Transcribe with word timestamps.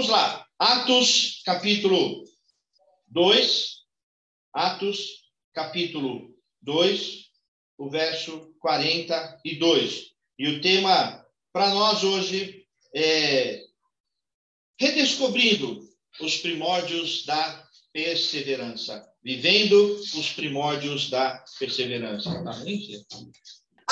vamos 0.00 0.08
lá. 0.08 0.46
Atos, 0.58 1.42
capítulo 1.44 2.24
2. 3.08 3.80
Atos, 4.50 5.30
capítulo 5.52 6.34
2, 6.62 7.26
o 7.76 7.90
verso 7.90 8.50
42. 8.60 10.12
E 10.38 10.48
o 10.48 10.60
tema 10.62 11.22
para 11.52 11.68
nós 11.74 12.02
hoje 12.02 12.66
é 12.94 13.62
redescobrindo 14.78 15.86
os 16.18 16.38
primórdios 16.38 17.26
da 17.26 17.68
perseverança. 17.92 19.06
Vivendo 19.22 19.96
os 20.14 20.32
primórdios 20.32 21.10
da 21.10 21.44
perseverança. 21.58 22.30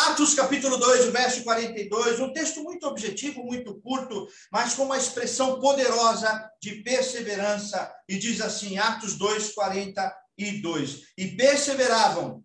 Atos 0.06 0.32
capítulo 0.32 0.76
2, 0.76 1.06
verso 1.06 1.42
42, 1.42 2.20
um 2.20 2.32
texto 2.32 2.62
muito 2.62 2.86
objetivo, 2.86 3.42
muito 3.42 3.80
curto, 3.80 4.28
mas 4.52 4.74
com 4.74 4.84
uma 4.84 4.96
expressão 4.96 5.58
poderosa 5.58 6.48
de 6.62 6.82
perseverança. 6.82 7.92
E 8.08 8.16
diz 8.16 8.40
assim, 8.40 8.78
Atos 8.78 9.16
2, 9.16 9.54
42. 9.54 11.02
E 11.18 11.36
perseveravam 11.36 12.44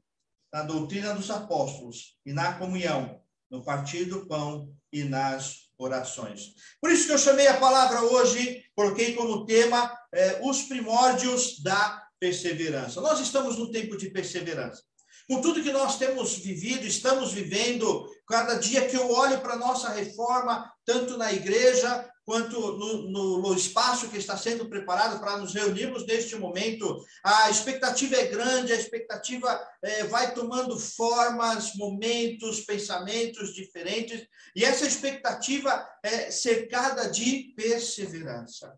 na 0.52 0.64
doutrina 0.64 1.14
dos 1.14 1.30
apóstolos 1.30 2.18
e 2.26 2.34
na 2.34 2.54
comunhão, 2.54 3.22
no 3.52 3.64
partir 3.64 4.06
do 4.06 4.26
pão 4.26 4.74
e 4.92 5.04
nas 5.04 5.70
orações. 5.78 6.56
Por 6.82 6.90
isso 6.90 7.06
que 7.06 7.14
eu 7.14 7.20
chamei 7.20 7.48
a 7.48 7.60
palavra 7.60 8.02
hoje, 8.02 8.64
coloquei 8.76 9.14
como 9.14 9.46
tema 9.46 9.96
eh, 10.12 10.40
os 10.42 10.64
primórdios 10.64 11.62
da 11.62 12.04
perseverança. 12.20 13.00
Nós 13.00 13.20
estamos 13.20 13.60
no 13.60 13.72
tempo 13.72 13.96
de 13.96 14.10
perseverança. 14.10 14.82
Com 15.30 15.42
tudo 15.42 15.64
que 15.64 15.72
nós 15.72 15.98
temos 15.98 16.38
vivido, 16.38 16.86
estamos 16.86 17.32
vivendo, 17.32 18.10
cada 18.28 18.56
dia 18.56 18.88
que 18.88 18.96
eu 18.96 19.10
olho 19.12 19.40
para 19.40 19.54
a 19.54 19.58
nossa 19.58 19.90
reforma, 19.90 20.72
tanto 20.86 21.18
na 21.18 21.32
igreja 21.32 22.10
quanto 22.26 22.60
no, 22.60 23.10
no, 23.10 23.42
no, 23.42 23.54
espaço 23.54 24.10
que 24.10 24.18
está 24.18 24.38
sendo 24.38 24.70
preparado 24.70 25.20
para 25.20 25.38
nos 25.38 25.54
reunirmos 25.54 26.06
neste 26.06 26.36
momento, 26.36 27.04
a 27.24 27.50
expectativa 27.50 28.16
é 28.16 28.28
grande, 28.28 28.72
a 28.72 28.78
expectativa 28.78 29.62
é, 29.82 30.06
vai 30.06 30.34
tomando 30.34 30.80
formas, 30.80 31.76
momentos, 31.76 32.62
pensamentos 32.62 33.54
diferentes, 33.54 34.26
e 34.56 34.64
essa 34.64 34.86
expectativa 34.86 35.86
é 36.02 36.32
cercada 36.32 37.10
de 37.10 37.54
perseverança 37.56 38.74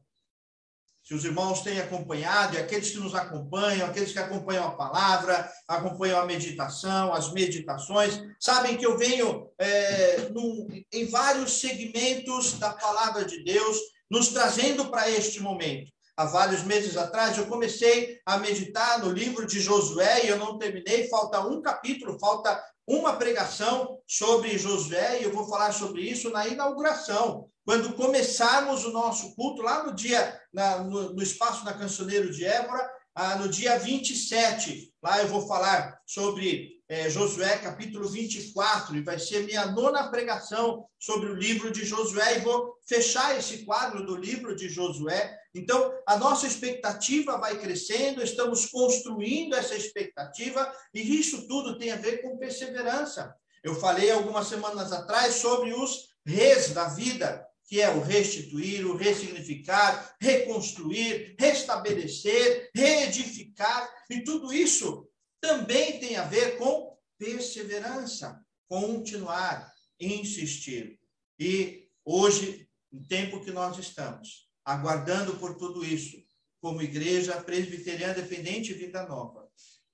se 1.05 1.13
os 1.13 1.23
irmãos 1.23 1.61
têm 1.61 1.79
acompanhado, 1.79 2.55
e 2.55 2.57
aqueles 2.57 2.89
que 2.89 2.97
nos 2.97 3.13
acompanham, 3.13 3.87
aqueles 3.87 4.11
que 4.11 4.17
acompanham 4.17 4.65
a 4.65 4.71
palavra, 4.71 5.47
acompanham 5.67 6.19
a 6.19 6.25
meditação, 6.25 7.13
as 7.13 7.31
meditações, 7.31 8.19
sabem 8.39 8.75
que 8.75 8.85
eu 8.85 8.97
venho 8.97 9.47
é, 9.59 10.29
num, 10.31 10.67
em 10.91 11.05
vários 11.05 11.59
segmentos 11.59 12.53
da 12.53 12.73
palavra 12.73 13.23
de 13.23 13.43
Deus, 13.43 13.77
nos 14.09 14.29
trazendo 14.29 14.89
para 14.89 15.07
este 15.11 15.39
momento. 15.39 15.94
Há 16.17 16.25
vários 16.25 16.63
meses 16.63 16.95
atrás, 16.95 17.38
eu 17.38 17.47
comecei 17.47 18.19
a 18.25 18.38
meditar 18.38 18.99
no 18.99 19.11
livro 19.11 19.45
de 19.45 19.59
Josué 19.59 20.25
e 20.25 20.30
eu 20.30 20.38
não 20.38 20.57
terminei, 20.57 21.09
falta 21.09 21.45
um 21.45 21.61
capítulo, 21.61 22.17
falta 22.19 22.63
uma 22.88 23.17
pregação 23.17 23.99
sobre 24.07 24.57
Josué, 24.57 25.19
e 25.19 25.23
eu 25.23 25.33
vou 25.33 25.47
falar 25.49 25.72
sobre 25.73 26.02
isso 26.02 26.30
na 26.30 26.47
inauguração 26.47 27.49
quando 27.66 27.94
começarmos 27.94 28.85
o 28.85 28.91
nosso 28.91 29.35
culto, 29.35 29.63
lá 29.63 29.83
no 29.83 29.95
dia, 29.95 30.39
na, 30.53 30.83
no, 30.83 31.13
no, 31.13 31.23
espaço 31.23 31.66
na 31.66 31.73
Cancioneiro 31.73 32.31
de 32.31 32.45
Évora, 32.45 32.88
ah, 33.16 33.35
no 33.38 33.50
dia 33.50 33.79
27. 33.79 34.94
Lá 35.02 35.19
eu 35.19 35.27
vou 35.27 35.47
falar 35.47 36.00
sobre 36.05 36.75
é, 36.88 37.09
Josué, 37.09 37.57
capítulo 37.57 38.07
24, 38.07 38.95
e 38.95 39.02
vai 39.02 39.17
ser 39.17 39.45
minha 39.45 39.66
nona 39.66 40.11
pregação 40.11 40.85
sobre 41.00 41.31
o 41.31 41.35
livro 41.35 41.72
de 41.72 41.83
Josué, 41.83 42.38
e 42.38 42.41
vou 42.41 42.75
fechar 42.88 43.35
esse 43.35 43.66
quadro 43.66 44.05
do 44.05 44.16
livro 44.16 44.55
de 44.55 44.69
Josué. 44.69 45.35
Então, 45.55 45.97
a 46.05 46.17
nossa 46.17 46.45
expectativa 46.45 47.37
vai 47.37 47.57
crescendo, 47.57 48.21
estamos 48.21 48.65
construindo 48.65 49.55
essa 49.55 49.73
expectativa, 49.73 50.69
e 50.93 50.99
isso 51.17 51.47
tudo 51.47 51.79
tem 51.79 51.91
a 51.91 51.95
ver 51.95 52.21
com 52.21 52.38
perseverança. 52.38 53.33
Eu 53.63 53.73
falei 53.73 54.11
algumas 54.11 54.47
semanas 54.47 54.91
atrás 54.91 55.35
sobre 55.35 55.73
os 55.73 56.09
reis 56.25 56.71
da 56.71 56.89
vida, 56.89 57.47
que 57.67 57.81
é 57.81 57.89
o 57.89 58.01
restituir, 58.01 58.85
o 58.85 58.97
ressignificar, 58.97 60.13
reconstruir, 60.19 61.38
restabelecer, 61.39 62.69
reedificar, 62.75 63.89
e 64.09 64.25
tudo 64.25 64.53
isso 64.53 65.07
também 65.39 65.99
tem 66.01 66.17
a 66.17 66.25
ver 66.25 66.57
com 66.57 66.97
perseverança, 67.17 68.44
continuar, 68.67 69.71
insistir. 69.97 70.99
E 71.39 71.88
hoje, 72.03 72.67
no 72.91 73.07
tempo 73.07 73.39
que 73.39 73.51
nós 73.51 73.77
estamos, 73.77 74.44
aguardando 74.65 75.35
por 75.35 75.55
tudo 75.55 75.85
isso, 75.85 76.17
como 76.59 76.81
igreja 76.81 77.39
presbiteriana 77.41 78.15
dependente 78.15 78.73
Vida 78.73 79.05
Nova, 79.07 79.47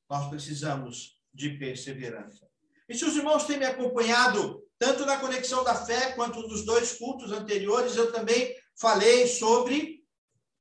nós 0.10 0.30
precisamos 0.30 1.20
de 1.34 1.50
perseverança. 1.58 2.48
E 2.88 2.96
se 2.96 3.04
os 3.06 3.16
irmãos 3.16 3.46
têm 3.46 3.60
me 3.60 3.66
acompanhado 3.66 4.64
tanto 4.80 5.06
na 5.06 5.18
conexão 5.18 5.64
da 5.64 5.76
fé 5.76 6.14
quanto 6.14 6.42
nos 6.48 6.66
dois 6.66 6.94
cultos 6.94 7.32
anteriores, 7.32 7.96
eu 7.96 8.12
também 8.12 8.56
falei 8.76 9.28
sobre 9.28 10.04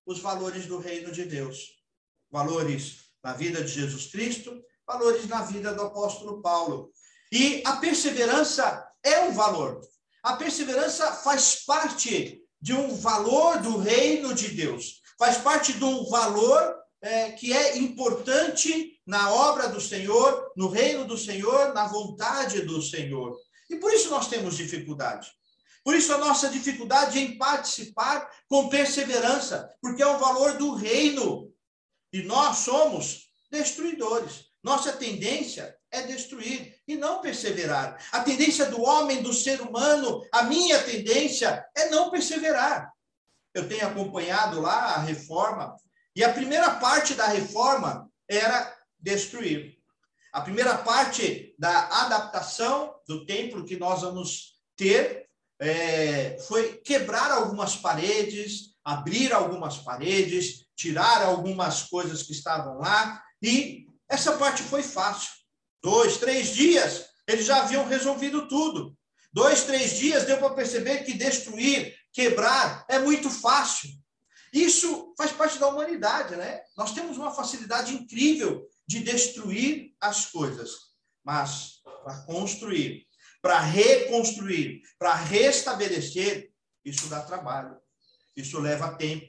os 0.04 0.18
valores 0.18 0.66
do 0.66 0.78
reino 0.78 1.10
de 1.10 1.24
Deus. 1.24 1.80
Valores 2.30 3.10
na 3.22 3.32
vida 3.32 3.62
de 3.62 3.72
Jesus 3.72 4.08
Cristo, 4.08 4.62
valores 4.86 5.26
na 5.26 5.42
vida 5.42 5.72
do 5.72 5.82
apóstolo 5.82 6.42
Paulo. 6.42 6.92
E 7.32 7.62
a 7.64 7.76
perseverança 7.76 8.86
é 9.02 9.20
um 9.20 9.32
valor. 9.32 9.80
A 10.22 10.36
perseverança 10.36 11.12
faz 11.12 11.64
parte 11.64 12.39
de 12.60 12.74
um 12.74 12.94
valor 12.94 13.58
do 13.58 13.78
reino 13.78 14.34
de 14.34 14.48
Deus. 14.48 15.00
Faz 15.18 15.38
parte 15.38 15.72
de 15.72 15.84
um 15.84 16.04
valor 16.08 16.76
é, 17.02 17.32
que 17.32 17.52
é 17.52 17.78
importante 17.78 19.00
na 19.06 19.32
obra 19.32 19.68
do 19.68 19.80
Senhor, 19.80 20.52
no 20.56 20.68
reino 20.68 21.04
do 21.04 21.16
Senhor, 21.16 21.72
na 21.72 21.86
vontade 21.86 22.62
do 22.62 22.82
Senhor. 22.82 23.36
E 23.68 23.76
por 23.76 23.92
isso 23.92 24.10
nós 24.10 24.28
temos 24.28 24.56
dificuldade. 24.56 25.30
Por 25.82 25.94
isso 25.94 26.12
a 26.12 26.18
nossa 26.18 26.48
dificuldade 26.48 27.18
em 27.18 27.38
participar 27.38 28.30
com 28.48 28.68
perseverança, 28.68 29.70
porque 29.80 30.02
é 30.02 30.06
o 30.06 30.18
valor 30.18 30.58
do 30.58 30.74
reino. 30.74 31.50
E 32.12 32.22
nós 32.22 32.58
somos 32.58 33.30
destruidores. 33.50 34.50
Nossa 34.62 34.92
tendência 34.92 35.74
é 35.92 36.02
destruir 36.02 36.76
e 36.86 36.96
não 36.96 37.20
perseverar. 37.20 37.98
A 38.12 38.20
tendência 38.20 38.66
do 38.66 38.80
homem, 38.82 39.22
do 39.22 39.32
ser 39.32 39.60
humano, 39.60 40.24
a 40.32 40.44
minha 40.44 40.82
tendência 40.82 41.64
é 41.76 41.88
não 41.88 42.10
perseverar. 42.10 42.92
Eu 43.52 43.68
tenho 43.68 43.86
acompanhado 43.86 44.60
lá 44.60 44.94
a 44.94 44.98
reforma, 45.00 45.76
e 46.14 46.22
a 46.22 46.32
primeira 46.32 46.70
parte 46.76 47.14
da 47.14 47.26
reforma 47.26 48.08
era 48.28 48.76
destruir. 48.98 49.76
A 50.32 50.40
primeira 50.40 50.78
parte 50.78 51.54
da 51.58 52.04
adaptação 52.04 52.94
do 53.08 53.26
templo 53.26 53.64
que 53.64 53.76
nós 53.76 54.02
vamos 54.02 54.60
ter 54.76 55.28
é, 55.60 56.38
foi 56.46 56.76
quebrar 56.78 57.32
algumas 57.32 57.76
paredes, 57.76 58.76
abrir 58.84 59.32
algumas 59.32 59.78
paredes, 59.78 60.64
tirar 60.76 61.22
algumas 61.22 61.82
coisas 61.82 62.22
que 62.22 62.32
estavam 62.32 62.78
lá, 62.78 63.22
e 63.42 63.86
essa 64.08 64.36
parte 64.36 64.62
foi 64.62 64.82
fácil. 64.82 65.39
Dois, 65.82 66.18
três 66.18 66.54
dias, 66.54 67.06
eles 67.26 67.46
já 67.46 67.62
haviam 67.62 67.86
resolvido 67.86 68.48
tudo. 68.48 68.96
Dois, 69.32 69.64
três 69.64 69.98
dias 69.98 70.24
deu 70.24 70.38
para 70.38 70.54
perceber 70.54 71.04
que 71.04 71.14
destruir, 71.14 71.96
quebrar 72.12 72.84
é 72.88 72.98
muito 72.98 73.30
fácil. 73.30 73.90
Isso 74.52 75.14
faz 75.16 75.30
parte 75.30 75.58
da 75.58 75.68
humanidade, 75.68 76.34
né? 76.34 76.60
Nós 76.76 76.92
temos 76.92 77.16
uma 77.16 77.32
facilidade 77.32 77.94
incrível 77.94 78.66
de 78.86 79.00
destruir 79.00 79.94
as 80.00 80.26
coisas, 80.26 80.70
mas 81.24 81.80
para 82.02 82.22
construir, 82.22 83.06
para 83.40 83.60
reconstruir, 83.60 84.82
para 84.98 85.14
restabelecer, 85.14 86.50
isso 86.84 87.06
dá 87.08 87.20
trabalho, 87.20 87.76
isso 88.36 88.58
leva 88.58 88.96
tempo, 88.96 89.28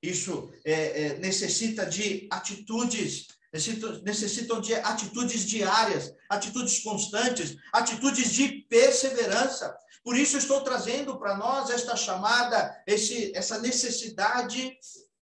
isso 0.00 0.52
é, 0.64 0.72
é, 1.02 1.18
necessita 1.18 1.84
de 1.84 2.28
atitudes, 2.30 3.26
necessitam, 3.52 4.60
de 4.60 4.74
atitudes 4.74 5.44
diárias, 5.44 6.14
atitudes 6.28 6.78
constantes, 6.80 7.56
atitudes 7.72 8.32
de 8.32 8.48
perseverança. 8.68 9.76
Por 10.04 10.16
isso 10.16 10.38
estou 10.38 10.62
trazendo 10.62 11.18
para 11.18 11.36
nós 11.36 11.68
esta 11.68 11.96
chamada, 11.96 12.82
esse, 12.86 13.36
essa 13.36 13.58
necessidade 13.58 14.78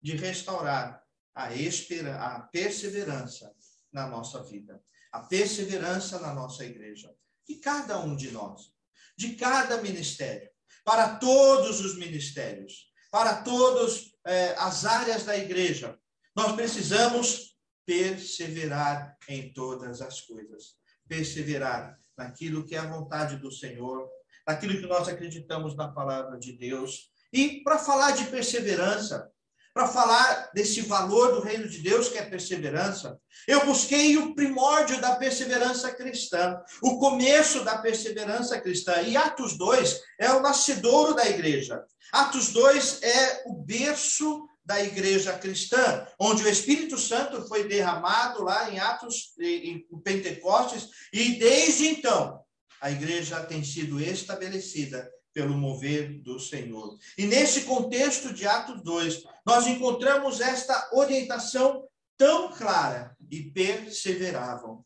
de 0.01 0.17
restaurar 0.17 1.03
a, 1.35 1.53
espera, 1.53 2.17
a 2.17 2.41
perseverança 2.41 3.53
na 3.93 4.07
nossa 4.07 4.43
vida, 4.43 4.81
a 5.11 5.21
perseverança 5.21 6.19
na 6.21 6.33
nossa 6.33 6.65
igreja. 6.65 7.13
E 7.49 7.57
cada 7.57 7.99
um 8.01 8.15
de 8.15 8.31
nós, 8.31 8.73
de 9.17 9.35
cada 9.35 9.83
ministério, 9.83 10.49
para 10.85 11.17
todos 11.17 11.81
os 11.81 11.99
ministérios, 11.99 12.91
para 13.11 13.43
todas 13.43 14.13
eh, 14.25 14.55
as 14.59 14.85
áreas 14.85 15.25
da 15.25 15.37
igreja, 15.37 15.99
nós 16.35 16.53
precisamos 16.53 17.52
perseverar 17.87 19.17
em 19.29 19.53
todas 19.53 20.01
as 20.01 20.21
coisas. 20.21 20.77
Perseverar 21.09 21.99
naquilo 22.17 22.65
que 22.65 22.75
é 22.75 22.79
a 22.79 22.87
vontade 22.87 23.37
do 23.37 23.51
Senhor, 23.51 24.09
naquilo 24.47 24.81
que 24.81 24.87
nós 24.87 25.09
acreditamos 25.09 25.77
na 25.77 25.89
palavra 25.89 26.39
de 26.39 26.53
Deus 26.53 27.11
E 27.33 27.63
para 27.63 27.79
falar 27.79 28.11
de 28.11 28.27
perseverança, 28.27 29.31
para 29.73 29.89
falar 29.89 30.51
desse 30.53 30.83
valor 30.83 31.33
do 31.33 31.41
reino 31.41 31.67
de 31.67 31.79
Deus 31.79 32.11
que 32.11 32.19
é 32.19 32.23
perseverança, 32.23 33.19
eu 33.49 33.65
busquei 33.65 34.19
o 34.19 34.35
primórdio 34.35 35.01
da 35.01 35.17
perseverança 35.17 35.91
cristã, 35.95 36.61
o 36.83 36.99
começo 36.99 37.65
da 37.65 37.79
perseverança 37.79 38.61
cristã. 38.61 39.01
E 39.01 39.17
Atos 39.17 39.57
2 39.57 39.99
é 40.21 40.31
o 40.33 40.41
nascedouro 40.41 41.15
da 41.15 41.27
igreja. 41.27 41.83
Atos 42.13 42.53
2 42.53 43.03
é 43.03 43.45
o 43.47 43.55
berço 43.55 44.47
da 44.65 44.83
igreja 44.83 45.37
cristã, 45.39 46.07
onde 46.19 46.45
o 46.45 46.49
Espírito 46.49 46.97
Santo 46.97 47.47
foi 47.49 47.67
derramado 47.67 48.43
lá 48.43 48.71
em 48.71 48.79
Atos, 48.79 49.33
em 49.41 49.85
Pentecostes, 50.05 50.89
e 51.13 51.39
desde 51.39 51.89
então 51.89 52.41
a 52.81 52.91
igreja 52.91 53.45
tem 53.45 53.63
sido 53.65 54.01
estabelecida 54.01 55.09
pelo 55.33 55.57
mover 55.57 56.21
do 56.23 56.39
Senhor. 56.39 56.99
E 57.17 57.25
nesse 57.27 57.63
contexto 57.63 58.33
de 58.33 58.47
Atos 58.47 58.83
2, 58.83 59.25
nós 59.47 59.67
encontramos 59.67 60.41
esta 60.41 60.91
orientação 60.93 61.85
tão 62.17 62.53
clara 62.53 63.17
e 63.31 63.51
perseveravam. 63.51 64.85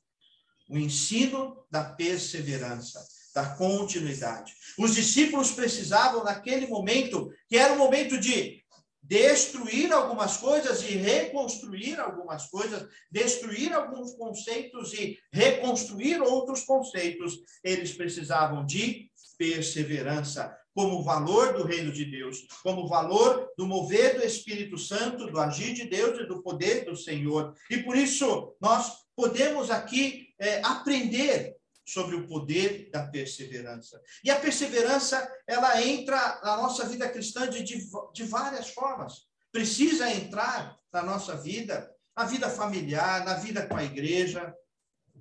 O 0.69 0.79
ensino 0.79 1.65
da 1.71 1.85
perseverança, 1.85 3.05
da 3.35 3.55
continuidade. 3.57 4.53
Os 4.79 4.95
discípulos 4.95 5.53
precisavam, 5.53 6.25
naquele 6.25 6.67
momento, 6.67 7.31
que 7.49 7.57
era 7.57 7.75
o 7.75 7.79
momento 7.79 8.19
de 8.19 8.65
destruir 9.09 9.93
algumas 9.93 10.37
coisas 10.37 10.83
e 10.83 10.97
reconstruir 10.97 11.99
algumas 12.01 12.47
coisas, 12.47 12.89
destruir 13.11 13.73
alguns 13.73 14.13
conceitos 14.15 14.93
e 14.95 15.19
reconstruir 15.33 16.21
outros 16.21 16.65
conceitos, 16.65 17.39
eles 17.63 17.93
precisavam 17.93 18.67
de 18.67 19.11
perseverança 19.39 20.57
como 20.75 21.03
valor 21.03 21.55
do 21.55 21.65
reino 21.65 21.91
de 21.91 22.05
Deus, 22.05 22.47
como 22.63 22.87
valor 22.87 23.49
do 23.57 23.67
mover 23.67 24.19
do 24.19 24.27
Espírito 24.27 24.77
Santo, 24.77 25.31
do 25.31 25.41
agir 25.41 25.73
de 25.73 25.87
Deus 25.89 26.21
e 26.21 26.27
do 26.27 26.43
poder 26.43 26.85
do 26.85 26.95
Senhor. 26.95 27.55
E 27.71 27.79
por 27.79 27.97
isso 27.97 28.55
nós 28.61 28.93
podemos 29.17 29.71
aqui 29.71 30.35
é, 30.39 30.61
aprender 30.63 31.56
sobre 31.87 32.17
o 32.17 32.27
poder 32.27 32.91
da 32.91 33.07
perseverança. 33.07 34.03
E 34.25 34.31
a 34.31 34.41
perseverança, 34.41 35.31
ela 35.47 35.81
entra 35.81 36.41
na 36.43 36.57
nossa 36.57 36.85
vida 36.85 37.09
cristã 37.09 37.49
de, 37.49 37.63
de, 37.63 38.25
várias 38.25 38.71
formas. 38.71 39.27
Precisa 39.53 40.11
entrar 40.11 40.77
na 40.93 41.03
nossa 41.03 41.37
vida, 41.37 41.89
na 42.17 42.25
vida 42.25 42.51
familiar, 42.51 43.25
na 43.25 43.35
vida 43.35 43.67
com 43.67 43.77
a 43.77 43.85
igreja, 43.85 44.53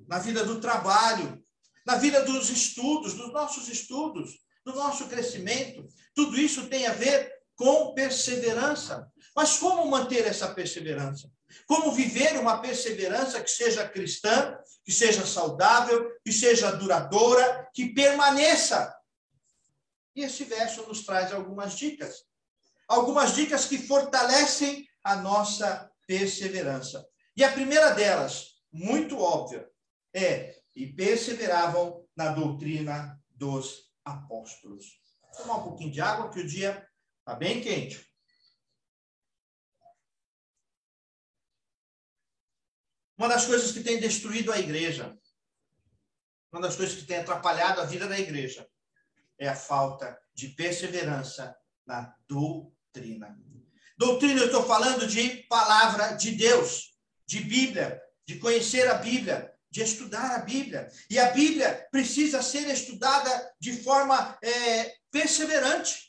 na 0.08 0.18
vida 0.18 0.44
do 0.44 0.60
trabalho, 0.60 1.44
na 1.86 1.98
vida 1.98 2.24
dos 2.24 2.50
estudos, 2.50 3.14
dos 3.14 3.32
nossos 3.32 3.68
estudos, 3.68 4.40
do 4.66 4.74
nosso 4.74 5.08
crescimento. 5.08 5.88
Tudo 6.16 6.36
isso 6.36 6.68
tem 6.68 6.88
a 6.88 6.94
ver 6.94 7.32
com 7.56 7.94
perseverança. 7.94 9.12
Mas 9.36 9.58
como 9.58 9.90
manter 9.90 10.26
essa 10.26 10.54
perseverança? 10.54 11.30
Como 11.68 11.92
viver 11.92 12.38
uma 12.40 12.60
perseverança 12.60 13.42
que 13.42 13.50
seja 13.50 13.88
cristã, 13.88 14.58
que 14.84 14.92
seja 14.92 15.26
saudável, 15.26 16.12
que 16.24 16.32
seja 16.32 16.72
duradoura, 16.72 17.70
que 17.74 17.94
permaneça? 17.94 18.94
E 20.16 20.24
esse 20.24 20.44
verso 20.44 20.86
nos 20.88 21.06
traz 21.06 21.34
algumas 21.34 21.76
dicas. 21.78 22.24
Algumas 22.88 23.36
dicas 23.36 23.66
que 23.66 23.78
fortalecem 23.78 24.88
a 25.04 25.16
nossa 25.16 25.90
perseverança. 26.08 27.06
E 27.36 27.44
a 27.44 27.52
primeira 27.52 27.92
delas, 27.92 28.62
muito 28.72 29.20
óbvia, 29.20 29.68
é: 30.14 30.56
e 30.76 30.88
perseveravam 30.88 32.06
na 32.16 32.30
doutrina 32.30 33.20
dos 33.30 33.92
apóstolos. 34.04 34.86
Vou 35.22 35.44
tomar 35.44 35.58
um 35.58 35.64
pouquinho 35.64 35.92
de 35.92 36.00
água, 36.00 36.30
que 36.30 36.40
o 36.40 36.48
dia 36.48 36.88
está 37.26 37.34
bem 37.34 37.60
quente. 37.60 38.08
Uma 43.18 43.28
das 43.28 43.46
coisas 43.46 43.72
que 43.72 43.82
tem 43.82 44.00
destruído 44.00 44.52
a 44.52 44.60
igreja, 44.60 45.18
uma 46.52 46.62
das 46.62 46.76
coisas 46.76 46.96
que 46.96 47.06
tem 47.06 47.18
atrapalhado 47.18 47.82
a 47.82 47.86
vida 47.86 48.08
da 48.08 48.20
igreja, 48.20 48.70
é 49.40 49.48
a 49.48 49.56
falta 49.56 50.16
de 50.36 50.50
perseverança 50.50 51.58
na 51.84 52.16
doutrina. 52.28 53.36
Doutrina, 53.98 54.42
eu 54.42 54.46
estou 54.46 54.64
falando 54.64 55.08
de 55.08 55.44
palavra 55.48 56.12
de 56.12 56.32
Deus, 56.32 56.96
de 57.26 57.40
Bíblia, 57.40 58.00
de 58.24 58.38
conhecer 58.38 58.88
a 58.88 58.96
Bíblia, 58.96 59.52
de 59.72 59.82
estudar 59.82 60.36
a 60.36 60.40
Bíblia. 60.40 60.92
E 61.10 61.18
a 61.18 61.32
Bíblia 61.32 61.88
precisa 61.90 62.44
ser 62.44 62.68
estudada 62.68 63.56
de 63.60 63.82
forma 63.82 64.38
é, 64.44 64.96
perseverante. 65.10 66.05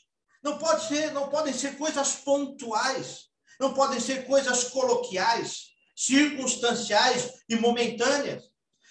Não 0.47 0.57
pode 0.57 0.87
ser, 0.87 1.11
não 1.11 1.27
podem 1.27 1.53
ser 1.53 1.77
coisas 1.77 2.15
pontuais, 2.15 3.25
não 3.59 3.73
podem 3.73 3.99
ser 3.99 4.25
coisas 4.25 4.63
coloquiais 4.69 5.75
circunstanciais 5.93 7.33
e 7.49 7.57
momentâneas. 7.57 8.45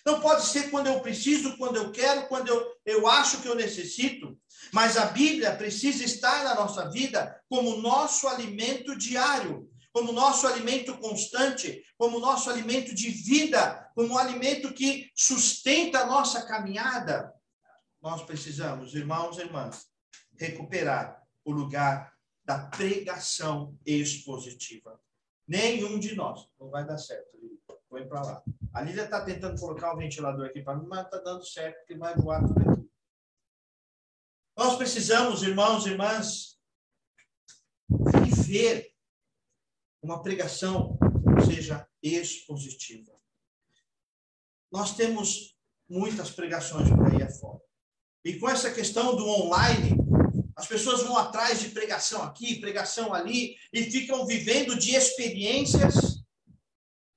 Não 0.05 0.21
pode 0.21 0.45
ser 0.45 0.71
quando 0.71 0.89
eu 0.89 1.01
preciso, 1.01 1.57
quando 1.57 1.77
eu 1.77 1.91
quero, 1.91 2.29
quando 2.29 2.49
eu, 2.49 2.73
eu 2.85 3.07
acho 3.07 3.41
que 3.41 3.49
eu 3.49 3.55
necessito. 3.55 4.39
Mas 4.71 4.99
a 4.99 5.07
Bíblia 5.07 5.57
precisa 5.57 6.05
estar 6.05 6.45
na 6.45 6.55
nossa 6.55 6.91
vida 6.91 7.41
como 7.49 7.79
nosso 7.79 8.29
alimento 8.29 8.95
diário, 8.95 9.67
como 9.95 10.13
nosso 10.13 10.47
alimento 10.47 10.99
constante, 10.99 11.83
como 11.97 12.21
nosso 12.21 12.51
alimento 12.51 12.95
de 12.95 13.09
vida, 13.09 13.91
como 13.95 14.13
um 14.13 14.19
alimento 14.19 14.75
que 14.75 15.11
sustenta 15.17 16.01
a 16.01 16.07
nossa 16.07 16.45
caminhada. 16.45 17.33
Nós 18.03 18.23
precisamos, 18.27 18.95
irmãos 18.95 19.39
e 19.39 19.41
irmãs, 19.41 19.87
recuperar 20.39 21.26
o 21.47 21.53
lugar 21.53 22.13
da 22.45 22.59
pregação 22.67 23.79
expositiva. 23.87 25.01
Nenhum 25.47 25.99
de 25.99 26.15
nós. 26.17 26.49
Não 26.59 26.69
vai 26.69 26.85
dar 26.85 26.99
certo, 26.99 27.37
Lília. 27.39 27.57
Põe 27.89 28.07
para 28.07 28.21
lá. 28.21 28.43
A 28.75 28.83
Lília 28.83 29.05
está 29.05 29.25
tentando 29.25 29.59
colocar 29.59 29.95
o 29.95 29.97
ventilador 29.97 30.47
aqui 30.47 30.61
para 30.61 30.77
mim, 30.77 30.87
mas 30.89 31.05
está 31.05 31.19
dando 31.19 31.47
certo, 31.47 31.79
porque 31.79 31.97
vai 31.97 32.15
voar 32.17 32.45
tudo 32.45 32.61
aqui. 32.61 32.91
Nós 34.57 34.77
precisamos, 34.77 35.43
irmãos 35.45 35.87
e 35.87 35.91
irmãs, 35.91 36.59
viver 37.89 38.93
uma 40.03 40.23
pregação 40.23 40.99
seja 41.47 41.89
expositiva. 42.03 43.13
Nós 44.73 44.97
temos 44.97 45.57
muitas 45.89 46.31
pregações 46.31 46.89
por 46.91 47.07
aí 47.07 47.23
afora. 47.23 47.61
E 48.25 48.37
com 48.41 48.49
essa 48.49 48.75
questão 48.75 49.15
do 49.15 49.25
online, 49.29 49.97
as 50.57 50.67
pessoas 50.67 51.03
vão 51.03 51.19
atrás 51.19 51.61
de 51.61 51.69
pregação 51.69 52.23
aqui, 52.23 52.61
pregação 52.61 53.13
ali, 53.13 53.57
e 53.73 53.83
ficam 53.85 54.27
vivendo 54.27 54.77
de 54.79 54.97
experiências. 54.97 56.25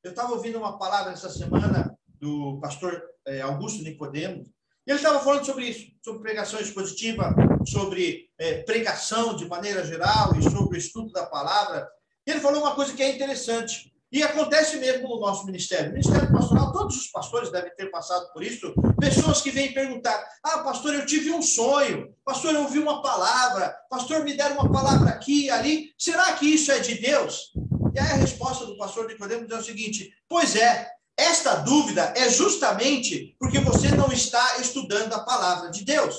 Eu 0.04 0.12
estava 0.12 0.34
ouvindo 0.34 0.58
uma 0.58 0.78
palavra 0.78 1.14
essa 1.14 1.30
semana 1.30 1.98
do 2.20 2.60
pastor 2.60 3.02
eh, 3.26 3.40
Augusto 3.40 3.82
Nicodemo, 3.82 4.44
e 4.86 4.92
ele 4.92 5.00
estava 5.00 5.22
falando 5.22 5.46
sobre 5.46 5.70
isso, 5.70 5.90
sobre 6.04 6.22
pregação 6.22 6.60
expositiva, 6.60 7.34
sobre 7.66 8.30
eh, 8.38 8.64
pregação 8.64 9.36
de 9.36 9.48
maneira 9.48 9.86
geral 9.86 10.36
e 10.38 10.44
sobre 10.44 10.78
o 10.78 10.80
estudo 10.80 11.12
da 11.14 11.26
palavra. 11.26 11.88
E 12.28 12.32
ele 12.32 12.42
falou 12.42 12.62
uma 12.62 12.76
coisa 12.76 12.94
que 12.94 13.02
é 13.02 13.16
interessante. 13.16 13.94
E 14.12 14.24
acontece 14.24 14.78
mesmo 14.78 15.08
no 15.08 15.20
nosso 15.20 15.46
ministério. 15.46 15.90
O 15.90 15.94
ministério 15.94 16.32
pastoral, 16.32 16.72
todos 16.72 16.98
os 16.98 17.08
pastores 17.12 17.52
devem 17.52 17.72
ter 17.76 17.92
passado 17.92 18.32
por 18.34 18.42
isso. 18.42 18.74
Pessoas 19.00 19.42
que 19.42 19.52
vêm 19.52 19.74
perguntar: 19.74 20.24
Ah, 20.44 20.60
pastor, 20.60 20.96
eu 20.96 21.06
tive 21.06 21.32
um 21.32 21.42
sonho. 21.42 22.14
Pastor, 22.26 22.56
eu 22.56 22.64
ouvi 22.64 22.80
uma 22.80 23.04
palavra. 23.04 23.76
Pastor, 23.90 24.24
me 24.24 24.36
deram 24.36 24.56
uma 24.56 24.72
palavra 24.72 25.10
aqui 25.10 25.46
e 25.46 25.50
ali. 25.50 25.94
Será 25.98 26.34
que 26.34 26.48
isso 26.48 26.72
é 26.72 26.80
de 26.80 26.96
Deus? 26.96 27.52
E 27.94 28.00
aí 28.00 28.12
a 28.12 28.16
resposta 28.16 28.66
do 28.66 28.78
pastor 28.78 29.08
Nicodemos 29.08 29.52
é 29.52 29.56
o 29.56 29.64
seguinte: 29.64 30.12
Pois 30.28 30.56
é, 30.56 30.90
esta 31.16 31.56
dúvida 31.56 32.14
é 32.16 32.30
justamente 32.30 33.36
porque 33.40 33.60
você 33.60 33.90
não 33.90 34.12
está 34.12 34.58
estudando 34.60 35.14
a 35.14 35.20
palavra 35.20 35.70
de 35.70 35.86
Deus. 35.86 36.16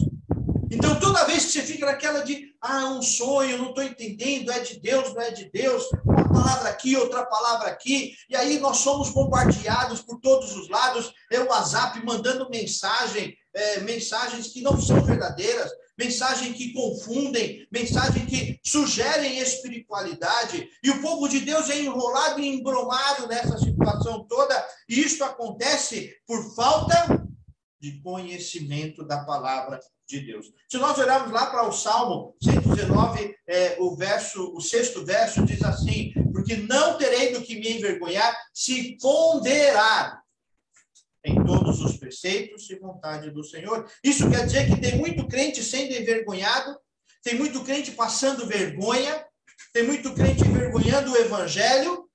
Então, 0.71 1.01
toda 1.01 1.25
vez 1.25 1.47
que 1.47 1.53
você 1.53 1.63
fica 1.63 1.87
naquela 1.87 2.21
de, 2.21 2.55
ah, 2.61 2.91
um 2.91 3.03
sonho, 3.03 3.59
não 3.59 3.71
estou 3.71 3.83
entendendo, 3.83 4.53
é 4.53 4.61
de 4.61 4.79
Deus, 4.79 5.13
não 5.13 5.21
é 5.21 5.33
de 5.33 5.51
Deus, 5.51 5.85
palavra 6.31 6.69
aqui, 6.71 6.97
outra 6.97 7.25
palavra 7.27 7.69
aqui, 7.69 8.15
e 8.29 8.37
aí 8.37 8.59
nós 8.59 8.79
somos 8.79 9.11
bombardeados 9.11 10.01
por 10.03 10.21
todos 10.21 10.57
os 10.57 10.69
lados, 10.69 11.13
é 11.31 11.41
o 11.41 11.49
WhatsApp 11.49 12.05
mandando 12.05 12.49
mensagem, 12.51 13.37
é, 13.53 13.81
mensagens 13.81 14.49
que 14.49 14.63
não 14.63 14.81
são 14.81 15.03
verdadeiras, 15.03 15.71
mensagem 15.99 16.53
que 16.55 16.73
confundem, 16.73 17.67
mensagem 17.71 18.25
que 18.25 18.59
sugerem 18.65 19.39
espiritualidade, 19.39 20.69
e 20.83 20.91
o 20.91 21.03
povo 21.03 21.29
de 21.29 21.41
Deus 21.41 21.69
é 21.69 21.79
enrolado 21.79 22.41
e 22.41 22.49
embromado 22.49 23.27
nessa 23.27 23.59
situação 23.59 24.25
toda, 24.27 24.67
e 24.89 25.01
isso 25.01 25.23
acontece 25.23 26.15
por 26.27 26.55
falta 26.55 27.21
de 27.81 28.01
conhecimento 28.03 29.05
da 29.07 29.25
palavra 29.25 29.81
de 30.07 30.21
Deus. 30.21 30.47
Se 30.69 30.77
nós 30.77 30.99
olharmos 30.99 31.33
lá 31.33 31.47
para 31.47 31.67
o 31.67 31.73
Salmo 31.73 32.37
119, 32.43 33.35
é, 33.49 33.77
o 33.79 33.97
verso, 33.97 34.53
o 34.55 34.61
sexto 34.61 35.05
verso 35.05 35.45
diz 35.45 35.63
assim: 35.63 36.13
porque 36.33 36.57
não 36.57 36.97
terei 36.97 37.33
do 37.33 37.43
que 37.43 37.57
me 37.57 37.79
envergonhar 37.79 38.37
se 38.55 38.97
ponderar 38.99 40.23
em 41.25 41.45
todos 41.45 41.81
os 41.81 41.97
preceitos 41.97 42.69
e 42.71 42.79
vontade 42.79 43.31
do 43.31 43.45
Senhor. 43.45 43.91
Isso 44.03 44.31
quer 44.31 44.47
dizer 44.47 44.67
que 44.67 44.81
tem 44.81 44.97
muito 44.97 45.27
crente 45.29 45.63
sendo 45.63 45.93
envergonhado 45.93 46.79
tem 47.23 47.37
muito 47.37 47.63
crente 47.63 47.93
passando 47.93 48.47
vergonha, 48.47 49.25
tem 49.73 49.87
muito 49.87 50.15
crente 50.15 50.43
envergonhando 50.43 51.13
o 51.13 51.17
evangelho 51.17 52.09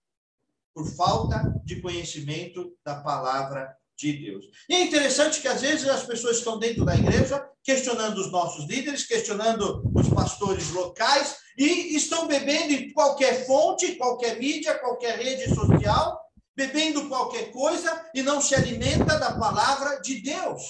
por 0.73 0.87
falta 0.95 1.53
de 1.63 1.79
conhecimento 1.81 2.75
da 2.83 3.01
palavra 3.01 3.75
de 3.97 4.13
Deus. 4.13 4.45
E 4.69 4.75
é 4.75 4.81
interessante 4.81 5.41
que 5.41 5.47
às 5.47 5.61
vezes 5.61 5.87
as 5.87 6.03
pessoas 6.03 6.37
estão 6.37 6.59
dentro 6.59 6.83
da 6.83 6.95
igreja 6.95 7.47
questionando 7.63 8.17
os 8.19 8.31
nossos 8.31 8.65
líderes, 8.65 9.07
questionando 9.07 9.83
os 9.95 10.09
pastores 10.09 10.69
locais 10.71 11.37
e 11.57 11.95
estão 11.95 12.27
bebendo 12.27 12.73
em 12.73 12.93
qualquer 12.93 13.45
fonte, 13.45 13.95
qualquer 13.95 14.37
mídia, 14.37 14.77
qualquer 14.79 15.17
rede 15.17 15.53
social, 15.55 16.21
bebendo 16.55 17.07
qualquer 17.07 17.51
coisa 17.51 18.09
e 18.13 18.21
não 18.21 18.41
se 18.41 18.53
alimenta 18.53 19.17
da 19.17 19.37
palavra 19.37 19.99
de 20.01 20.21
Deus. 20.21 20.61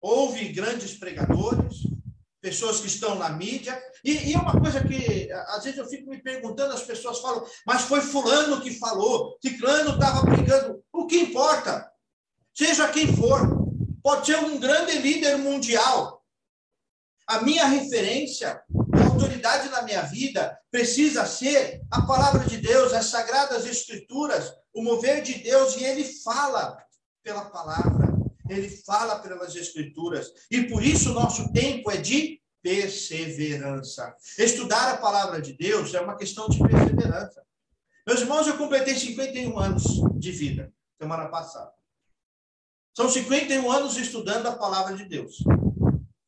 Houve 0.00 0.48
grandes 0.48 0.94
pregadores, 0.94 1.91
pessoas 2.42 2.80
que 2.80 2.88
estão 2.88 3.14
na 3.14 3.30
mídia. 3.30 3.80
E, 4.04 4.30
e, 4.30 4.34
é 4.34 4.38
uma 4.38 4.60
coisa 4.60 4.82
que, 4.84 5.30
às 5.32 5.62
vezes, 5.62 5.78
eu 5.78 5.86
fico 5.86 6.10
me 6.10 6.20
perguntando, 6.20 6.74
as 6.74 6.82
pessoas 6.82 7.20
falam, 7.20 7.46
mas 7.64 7.82
foi 7.82 8.00
fulano 8.00 8.60
que 8.60 8.78
falou, 8.78 9.38
Ciclano 9.40 9.94
estava 9.94 10.26
brigando. 10.26 10.82
O 10.92 11.06
que 11.06 11.20
importa? 11.20 11.88
Seja 12.52 12.88
quem 12.88 13.16
for, 13.16 13.40
pode 14.02 14.26
ser 14.26 14.38
um 14.40 14.58
grande 14.58 14.98
líder 14.98 15.38
mundial. 15.38 16.20
A 17.28 17.40
minha 17.40 17.64
referência, 17.66 18.60
a 18.92 19.04
autoridade 19.06 19.68
na 19.68 19.82
minha 19.82 20.02
vida, 20.02 20.58
precisa 20.70 21.24
ser 21.24 21.80
a 21.90 22.02
palavra 22.02 22.44
de 22.44 22.56
Deus, 22.56 22.92
as 22.92 23.06
sagradas 23.06 23.64
escrituras, 23.64 24.52
o 24.74 24.82
mover 24.82 25.22
de 25.22 25.34
Deus, 25.34 25.76
e 25.76 25.84
ele 25.84 26.04
fala 26.04 26.76
pela 27.22 27.44
palavra 27.44 28.01
ele 28.52 28.68
fala 28.68 29.18
pelas 29.18 29.54
Escrituras. 29.54 30.32
E 30.50 30.64
por 30.64 30.82
isso 30.82 31.12
nosso 31.12 31.52
tempo 31.52 31.90
é 31.90 31.96
de 31.96 32.40
perseverança. 32.62 34.14
Estudar 34.38 34.92
a 34.92 34.96
palavra 34.96 35.40
de 35.40 35.52
Deus 35.52 35.94
é 35.94 36.00
uma 36.00 36.16
questão 36.16 36.48
de 36.48 36.58
perseverança. 36.58 37.42
Meus 38.06 38.20
irmãos, 38.20 38.46
eu 38.46 38.56
completei 38.56 38.94
51 38.94 39.58
anos 39.58 39.84
de 40.16 40.32
vida, 40.32 40.72
semana 41.00 41.28
passada. 41.28 41.72
São 42.96 43.08
51 43.08 43.70
anos 43.70 43.96
estudando 43.96 44.46
a 44.46 44.56
palavra 44.56 44.96
de 44.96 45.04
Deus. 45.04 45.38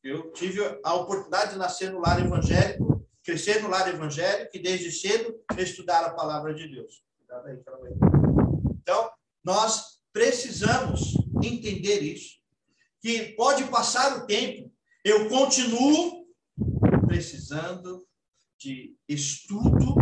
Eu 0.03 0.33
tive 0.33 0.61
a 0.85 0.95
oportunidade 0.95 1.53
de 1.53 1.59
nascer 1.59 1.93
no 1.93 2.01
lar 2.01 2.25
evangélico, 2.25 3.07
crescer 3.23 3.63
no 3.63 3.69
lar 3.69 3.89
evangélico 3.89 4.57
e 4.57 4.59
desde 4.59 4.93
cedo 4.93 5.35
estudar 5.59 6.05
a 6.05 6.15
palavra 6.15 6.55
de 6.55 6.69
Deus. 6.69 7.03
Então, 8.83 9.11
nós 9.43 9.99
precisamos 10.13 11.15
entender 11.43 12.01
isso. 12.01 12.39
Que 13.01 13.35
pode 13.35 13.65
passar 13.65 14.19
o 14.19 14.27
tempo, 14.27 14.73
eu 15.05 15.29
continuo 15.29 16.27
precisando 17.07 18.07
de 18.59 18.97
estudo, 19.09 19.95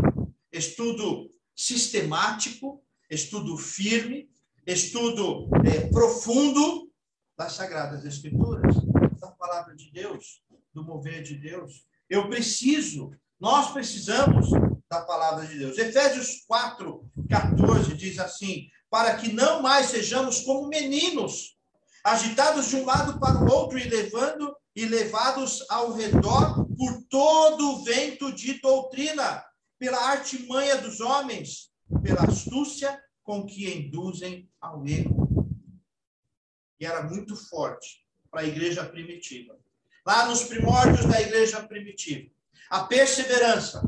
estudo 0.52 1.28
sistemático, 1.54 2.82
estudo 3.10 3.56
firme, 3.58 4.30
estudo 4.66 5.48
é, 5.66 5.88
profundo 5.88 6.90
das 7.36 7.54
Sagradas 7.54 8.04
Escrituras, 8.04 8.76
da 9.20 9.30
palavra 9.32 9.74
de 9.74 9.90
Deus, 9.90 10.42
do 10.72 10.84
mover 10.84 11.22
de 11.22 11.36
Deus. 11.36 11.84
Eu 12.08 12.28
preciso, 12.28 13.10
nós 13.40 13.72
precisamos 13.72 14.48
da 14.92 15.00
palavra 15.00 15.46
de 15.46 15.58
Deus. 15.58 15.78
Efésios 15.78 16.44
4, 16.46 17.10
14 17.30 17.94
diz 17.94 18.18
assim: 18.18 18.68
para 18.90 19.16
que 19.16 19.32
não 19.32 19.62
mais 19.62 19.86
sejamos 19.86 20.42
como 20.42 20.68
meninos, 20.68 21.56
agitados 22.04 22.68
de 22.68 22.76
um 22.76 22.84
lado 22.84 23.18
para 23.18 23.42
o 23.42 23.50
outro 23.50 23.78
e 23.78 23.88
levando 23.88 24.54
e 24.76 24.84
levados 24.84 25.64
ao 25.70 25.92
redor 25.92 26.66
por 26.76 27.02
todo 27.08 27.70
o 27.70 27.84
vento 27.84 28.30
de 28.32 28.60
doutrina, 28.60 29.42
pela 29.78 29.98
artimanha 30.10 30.76
dos 30.76 31.00
homens, 31.00 31.70
pela 32.02 32.24
astúcia 32.24 33.02
com 33.24 33.46
que 33.46 33.72
induzem 33.72 34.46
ao 34.60 34.86
erro. 34.86 35.26
E 36.78 36.84
era 36.84 37.02
muito 37.02 37.34
forte 37.34 38.04
para 38.30 38.42
a 38.42 38.46
igreja 38.46 38.84
primitiva. 38.84 39.56
Lá 40.06 40.26
nos 40.26 40.44
primórdios 40.44 41.06
da 41.06 41.20
igreja 41.20 41.62
primitiva, 41.62 42.30
a 42.68 42.84
perseverança 42.84 43.82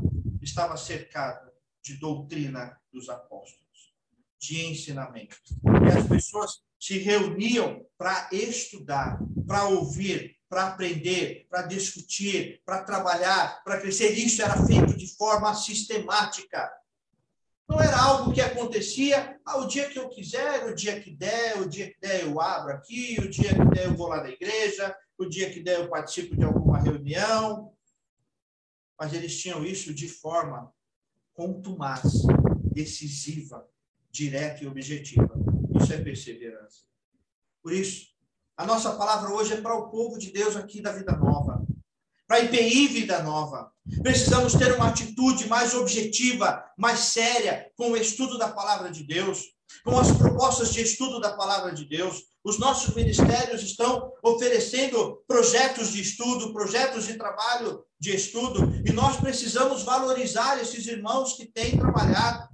estava 0.45 0.77
cercada 0.77 1.51
de 1.83 1.95
doutrina 1.97 2.79
dos 2.91 3.09
apóstolos 3.09 3.93
de 4.39 4.65
ensinamento. 4.65 5.37
E 5.83 5.97
as 5.97 6.07
pessoas 6.07 6.61
se 6.79 6.97
reuniam 6.99 7.85
para 7.97 8.29
estudar, 8.31 9.19
para 9.47 9.65
ouvir, 9.65 10.37
para 10.47 10.67
aprender, 10.67 11.47
para 11.49 11.63
discutir, 11.63 12.61
para 12.65 12.83
trabalhar, 12.83 13.63
para 13.63 13.81
crescer. 13.81 14.11
Isso 14.11 14.41
era 14.41 14.65
feito 14.65 14.95
de 14.95 15.15
forma 15.15 15.53
sistemática. 15.53 16.71
Não 17.67 17.81
era 17.81 17.99
algo 17.99 18.31
que 18.31 18.41
acontecia 18.41 19.39
ah, 19.43 19.65
dia 19.65 19.89
que 19.89 19.97
eu 19.97 20.07
quiser, 20.09 20.65
o 20.65 20.75
dia 20.75 20.99
que 20.99 21.11
der, 21.11 21.59
o 21.59 21.67
dia 21.67 21.91
que 21.91 21.99
der 21.99 22.23
eu 22.23 22.39
abro 22.39 22.73
aqui, 22.73 23.17
o 23.19 23.29
dia 23.29 23.49
que 23.49 23.65
der 23.73 23.85
eu 23.85 23.95
vou 23.95 24.07
lá 24.07 24.21
na 24.21 24.29
igreja, 24.29 24.95
o 25.17 25.25
dia 25.25 25.51
que 25.51 25.59
der 25.59 25.79
eu 25.79 25.89
participo 25.89 26.35
de 26.35 26.43
alguma 26.43 26.79
reunião. 26.79 27.73
Mas 28.99 29.13
eles 29.13 29.39
tinham 29.39 29.65
isso 29.65 29.93
de 29.93 30.07
forma 30.07 30.71
contumaz, 31.33 32.23
decisiva, 32.73 33.67
direta 34.09 34.63
e 34.63 34.67
objetiva. 34.67 35.29
Isso 35.79 35.93
é 35.93 36.01
perseverança. 36.01 36.85
Por 37.61 37.73
isso, 37.73 38.07
a 38.55 38.65
nossa 38.65 38.95
palavra 38.95 39.31
hoje 39.33 39.53
é 39.53 39.61
para 39.61 39.75
o 39.75 39.89
povo 39.89 40.17
de 40.17 40.31
Deus 40.31 40.55
aqui 40.55 40.81
da 40.81 40.91
Vida 40.91 41.11
Nova, 41.13 41.65
para 42.25 42.37
a 42.37 42.39
IPI 42.39 42.87
Vida 42.87 43.21
Nova. 43.21 43.71
Precisamos 44.01 44.53
ter 44.53 44.71
uma 44.73 44.87
atitude 44.87 45.47
mais 45.47 45.73
objetiva, 45.73 46.63
mais 46.77 46.99
séria 46.99 47.69
com 47.75 47.91
o 47.91 47.97
estudo 47.97 48.37
da 48.37 48.51
palavra 48.51 48.89
de 48.89 49.03
Deus, 49.03 49.54
com 49.83 49.97
as 49.97 50.11
propostas 50.11 50.73
de 50.73 50.81
estudo 50.81 51.19
da 51.19 51.33
palavra 51.33 51.71
de 51.71 51.85
Deus. 51.85 52.23
Os 52.43 52.59
nossos 52.59 52.93
ministérios 52.95 53.63
estão 53.63 54.11
oferecendo 54.23 55.23
projetos 55.27 55.91
de 55.91 56.01
estudo, 56.01 56.53
projetos 56.53 57.05
de 57.05 57.15
trabalho 57.15 57.83
de 57.99 58.15
estudo, 58.15 58.71
e 58.85 58.91
nós 58.91 59.17
precisamos 59.17 59.83
valorizar 59.83 60.61
esses 60.61 60.85
irmãos 60.87 61.33
que 61.33 61.45
têm 61.45 61.77
trabalhado 61.77 62.49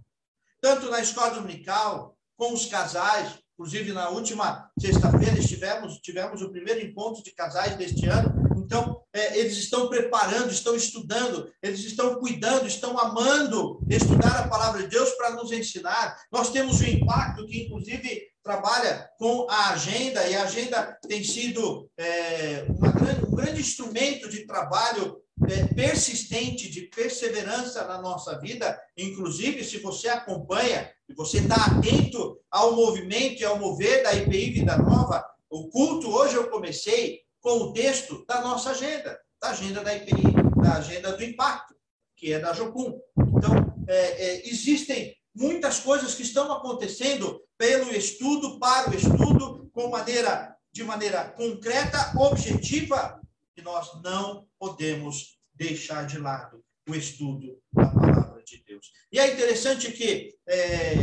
tanto 0.62 0.90
na 0.90 1.02
escola 1.02 1.32
dominical, 1.32 2.16
com 2.38 2.54
os 2.54 2.68
casais. 2.68 3.40
Inclusive, 3.54 3.94
na 3.94 4.10
última 4.10 4.70
sexta-feira, 4.80 5.40
tivemos, 5.40 6.00
tivemos 6.00 6.42
o 6.42 6.50
primeiro 6.50 6.82
encontro 6.82 7.24
de 7.24 7.32
casais 7.32 7.76
deste 7.76 8.08
ano. 8.08 8.51
Então, 8.72 9.04
é, 9.12 9.38
eles 9.38 9.58
estão 9.58 9.90
preparando, 9.90 10.50
estão 10.50 10.74
estudando, 10.74 11.52
eles 11.62 11.82
estão 11.82 12.16
cuidando, 12.16 12.66
estão 12.66 12.98
amando 12.98 13.86
estudar 13.90 14.40
a 14.40 14.48
palavra 14.48 14.84
de 14.84 14.88
Deus 14.88 15.10
para 15.12 15.32
nos 15.32 15.52
ensinar. 15.52 16.18
Nós 16.32 16.52
temos 16.52 16.80
o 16.80 16.88
impacto 16.88 17.46
que, 17.46 17.64
inclusive, 17.64 18.30
trabalha 18.42 19.10
com 19.18 19.46
a 19.50 19.72
agenda, 19.72 20.26
e 20.26 20.38
a 20.38 20.44
agenda 20.44 20.98
tem 21.06 21.22
sido 21.22 21.92
é, 21.98 22.66
grande, 22.94 23.26
um 23.26 23.36
grande 23.36 23.60
instrumento 23.60 24.30
de 24.30 24.48
trabalho 24.48 25.18
é, 25.50 25.66
persistente, 25.74 26.70
de 26.70 26.84
perseverança 26.84 27.84
na 27.84 28.02
nossa 28.02 28.40
vida, 28.40 28.82
inclusive 28.98 29.66
se 29.66 29.80
você 29.80 30.08
acompanha 30.08 30.90
e 31.10 31.14
você 31.14 31.40
está 31.40 31.56
atento 31.56 32.40
ao 32.50 32.74
movimento 32.74 33.42
e 33.42 33.44
ao 33.44 33.60
mover 33.60 34.02
da 34.02 34.14
IPI 34.14 34.52
Vida 34.52 34.78
Nova, 34.78 35.26
o 35.50 35.68
culto 35.68 36.10
hoje 36.10 36.36
eu 36.36 36.50
comecei 36.50 37.20
com 37.42 37.58
o 37.58 37.74
texto 37.74 38.24
da 38.26 38.42
nossa 38.42 38.72
agenda, 38.72 39.20
da 39.42 39.50
agenda 39.50 39.84
da 39.84 39.96
IPI, 39.96 40.34
da 40.62 40.76
agenda 40.76 41.18
do 41.18 41.24
impacto, 41.24 41.76
que 42.16 42.32
é 42.32 42.40
da 42.40 42.54
Jocum. 42.54 43.00
Então, 43.18 43.54
é, 43.88 43.96
é, 43.96 44.48
existem 44.48 45.16
muitas 45.36 45.80
coisas 45.80 46.14
que 46.14 46.22
estão 46.22 46.52
acontecendo 46.52 47.42
pelo 47.58 47.92
estudo, 47.92 48.60
para 48.60 48.92
o 48.92 48.96
estudo, 48.96 49.70
com 49.74 49.90
maneira, 49.90 50.56
de 50.72 50.84
maneira 50.84 51.30
concreta, 51.32 52.14
objetiva, 52.18 53.20
que 53.56 53.62
nós 53.62 54.02
não 54.04 54.48
podemos 54.60 55.38
deixar 55.54 56.06
de 56.06 56.20
lado 56.20 56.64
o 56.88 56.96
estudo 56.96 57.60
da 57.74 57.88
palavra 57.88 58.44
de 58.44 58.64
Deus. 58.66 58.92
E 59.12 59.20
é 59.20 59.34
interessante 59.34 59.92
que 59.92 60.36
é, 60.48 60.94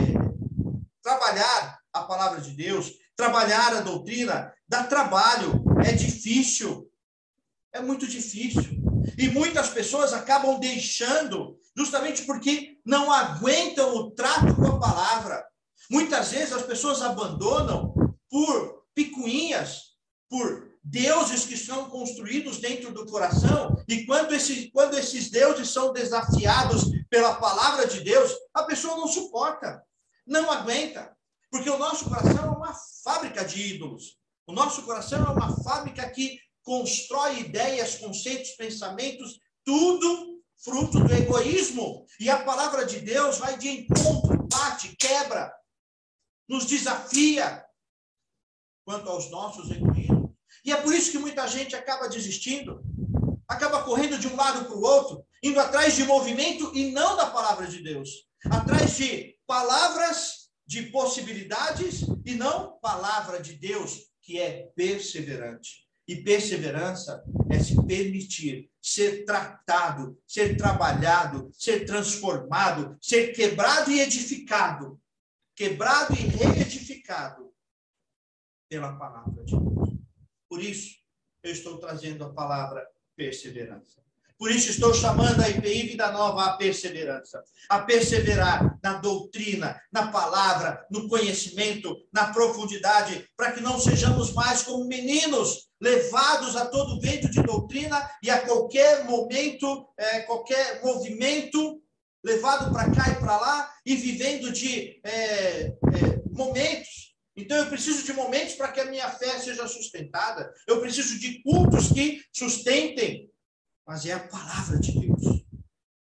trabalhar 1.03 1.79
a 1.93 2.03
palavra 2.03 2.41
de 2.41 2.51
Deus, 2.53 2.93
trabalhar 3.17 3.77
a 3.77 3.81
doutrina, 3.81 4.53
dá 4.69 4.85
trabalho, 4.85 5.65
é 5.85 5.93
difícil, 5.93 6.91
é 7.73 7.81
muito 7.81 8.07
difícil. 8.07 8.79
E 9.17 9.29
muitas 9.29 9.71
pessoas 9.71 10.13
acabam 10.13 10.59
deixando 10.59 11.59
justamente 11.77 12.23
porque 12.23 12.79
não 12.85 13.13
aguentam 13.13 13.95
o 13.97 14.11
trato 14.11 14.55
com 14.55 14.67
a 14.67 14.79
palavra. 14.81 15.47
Muitas 15.91 16.33
vezes 16.33 16.53
as 16.53 16.63
pessoas 16.63 17.01
abandonam 17.01 17.95
por 18.29 18.85
picuinhas, 18.95 19.95
por 20.29 20.69
deuses 20.83 21.45
que 21.45 21.57
são 21.57 21.89
construídos 21.89 22.59
dentro 22.59 22.93
do 22.93 23.07
coração, 23.07 23.77
e 23.87 24.05
quando, 24.05 24.35
esse, 24.35 24.71
quando 24.71 24.95
esses 24.95 25.31
deuses 25.31 25.69
são 25.69 25.93
desafiados 25.93 26.85
pela 27.11 27.35
palavra 27.35 27.87
de 27.87 28.01
Deus, 28.01 28.33
a 28.55 28.63
pessoa 28.65 28.97
não 28.97 29.07
suporta, 29.07 29.83
não 30.27 30.51
aguenta, 30.51 31.15
porque 31.51 31.71
o 31.71 31.79
nosso 31.79 32.07
coração 32.07 32.45
é 32.45 32.57
uma 32.57 32.75
fábrica 33.05 33.45
de 33.45 33.75
ídolos. 33.75 34.19
O 34.49 34.53
nosso 34.53 34.83
coração 34.83 35.27
é 35.27 35.29
uma 35.29 35.63
fábrica 35.63 36.09
que 36.09 36.41
constrói 36.63 37.41
ideias, 37.41 37.97
conceitos, 37.97 38.53
pensamentos, 38.53 39.39
tudo 39.63 40.41
fruto 40.65 41.01
do 41.01 41.13
egoísmo. 41.13 42.07
E 42.19 42.31
a 42.31 42.43
palavra 42.43 42.87
de 42.87 42.99
Deus 43.01 43.37
vai 43.37 43.59
de 43.59 43.69
encontro, 43.69 44.49
bate, 44.51 44.97
quebra, 44.97 45.55
nos 46.49 46.65
desafia 46.65 47.63
quanto 48.87 49.11
aos 49.11 49.31
nossos 49.31 49.71
egoísmos. 49.71 50.31
E 50.65 50.73
é 50.73 50.77
por 50.81 50.95
isso 50.95 51.11
que 51.11 51.19
muita 51.19 51.47
gente 51.47 51.77
acaba 51.77 52.09
desistindo, 52.09 52.83
acaba 53.47 53.85
correndo 53.85 54.19
de 54.19 54.29
um 54.29 54.35
lado 54.35 54.65
para 54.65 54.75
o 54.75 54.83
outro, 54.83 55.27
indo 55.43 55.61
atrás 55.61 55.95
de 55.95 56.05
movimento 56.05 56.75
e 56.75 56.91
não 56.91 57.17
da 57.17 57.27
palavra 57.27 57.67
de 57.67 57.83
Deus, 57.83 58.09
atrás 58.51 58.97
de 58.97 59.37
palavras, 59.47 60.49
de 60.67 60.85
possibilidades 60.85 62.01
e 62.25 62.35
não 62.35 62.79
palavra 62.81 63.41
de 63.41 63.53
Deus, 63.53 64.08
que 64.29 64.39
é 64.39 64.71
perseverante. 64.77 65.89
E 66.07 66.17
perseverança 66.17 67.25
é 67.51 67.59
se 67.59 67.75
permitir 67.87 68.71
ser 68.79 69.25
tratado, 69.25 70.21
ser 70.27 70.55
trabalhado, 70.55 71.51
ser 71.55 71.87
transformado, 71.87 72.99
ser 73.01 73.33
quebrado 73.33 73.91
e 73.91 74.01
edificado. 74.01 75.01
Quebrado 75.57 76.13
e 76.13 76.27
reedificado 76.27 77.55
pela 78.69 78.99
palavra 78.99 79.43
de 79.45 79.57
Deus. 79.57 79.95
Por 80.47 80.63
isso, 80.63 80.99
eu 81.43 81.51
estou 81.51 81.79
trazendo 81.79 82.23
a 82.25 82.33
palavra 82.33 82.87
perseverança. 83.17 84.05
Por 84.39 84.53
isso 84.53 84.71
estou 84.71 84.95
chamando 84.95 85.43
a 85.43 85.49
IPI 85.49 85.89
Vida 85.89 86.13
Nova 86.13 86.45
à 86.45 86.57
perseverança, 86.57 87.43
a 87.69 87.81
perseverar 87.81 88.79
na 88.81 88.95
doutrina, 88.95 89.81
na 89.93 90.13
palavra, 90.13 90.87
no 90.89 91.09
conhecimento, 91.09 91.97
na 92.13 92.33
profundidade, 92.33 93.29
para 93.37 93.51
que 93.51 93.61
não 93.61 93.81
sejamos 93.81 94.33
mais 94.33 94.63
como 94.63 94.87
meninos 94.87 95.69
levados 95.81 96.55
a 96.55 96.67
todo 96.67 97.01
vento 97.01 97.29
de 97.29 97.43
doutrina 97.43 98.09
e 98.23 98.31
a 98.31 98.41
qualquer 98.41 99.05
momento, 99.05 99.89
é, 99.99 100.21
qualquer 100.21 100.81
movimento 100.85 101.83
levado 102.25 102.73
para 102.73 102.91
cá 102.93 103.11
e 103.11 103.17
para 103.17 103.37
lá 103.37 103.73
e 103.85 103.97
vivendo 103.97 104.53
de 104.53 105.01
é, 105.05 105.11
é, 105.11 105.73
momentos. 106.31 107.09
Então 107.37 107.57
eu 107.57 107.67
preciso 107.67 108.05
de 108.05 108.13
momentos 108.13 108.55
para 108.55 108.71
que 108.71 108.81
a 108.81 108.85
minha 108.85 109.11
fé 109.11 109.39
seja 109.41 109.67
sustentada. 109.67 110.53
Eu 110.67 110.81
preciso 110.81 111.19
de 111.19 111.43
cultos 111.43 111.89
que 111.89 112.21
sustentem 112.33 113.29
mas 113.89 114.05
é 114.05 114.13
a 114.13 114.21
palavra 114.21 114.79
de 114.79 115.01
Deus. 115.01 115.47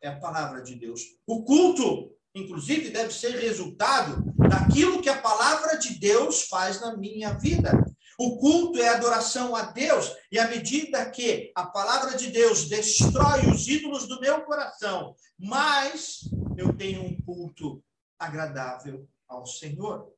É 0.02 0.08
a 0.08 0.20
palavra 0.20 0.62
de 0.62 0.74
Deus. 0.74 1.00
O 1.26 1.42
culto, 1.44 2.14
inclusive, 2.34 2.90
deve 2.90 3.10
ser 3.10 3.38
resultado 3.38 4.22
daquilo 4.36 5.00
que 5.00 5.08
a 5.08 5.18
palavra 5.18 5.78
de 5.78 5.98
Deus 5.98 6.42
faz 6.42 6.78
na 6.78 6.94
minha 6.94 7.32
vida. 7.32 7.72
O 8.18 8.36
culto 8.36 8.78
é 8.78 8.88
adoração 8.88 9.56
a 9.56 9.62
Deus, 9.62 10.14
e 10.30 10.38
à 10.38 10.46
medida 10.46 11.10
que 11.10 11.50
a 11.54 11.64
palavra 11.64 12.18
de 12.18 12.30
Deus 12.30 12.68
destrói 12.68 13.46
os 13.50 13.66
ídolos 13.66 14.06
do 14.06 14.20
meu 14.20 14.42
coração, 14.42 15.16
mais 15.38 16.28
eu 16.58 16.76
tenho 16.76 17.02
um 17.02 17.18
culto 17.22 17.82
agradável 18.18 19.08
ao 19.26 19.46
Senhor. 19.46 20.12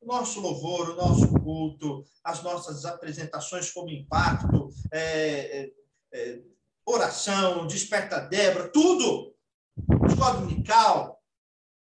O 0.00 0.06
nosso 0.06 0.38
louvor, 0.38 0.90
o 0.90 0.94
nosso 0.94 1.26
culto, 1.40 2.04
as 2.22 2.44
nossas 2.44 2.84
apresentações 2.84 3.72
como 3.72 3.90
impacto, 3.90 4.68
é, 4.92 5.00
é, 5.02 5.72
é 6.12 6.55
oração, 6.86 7.66
desperta 7.66 8.20
Débora, 8.20 8.68
tudo, 8.68 9.34
escola 10.08 10.40
dominical, 10.40 11.20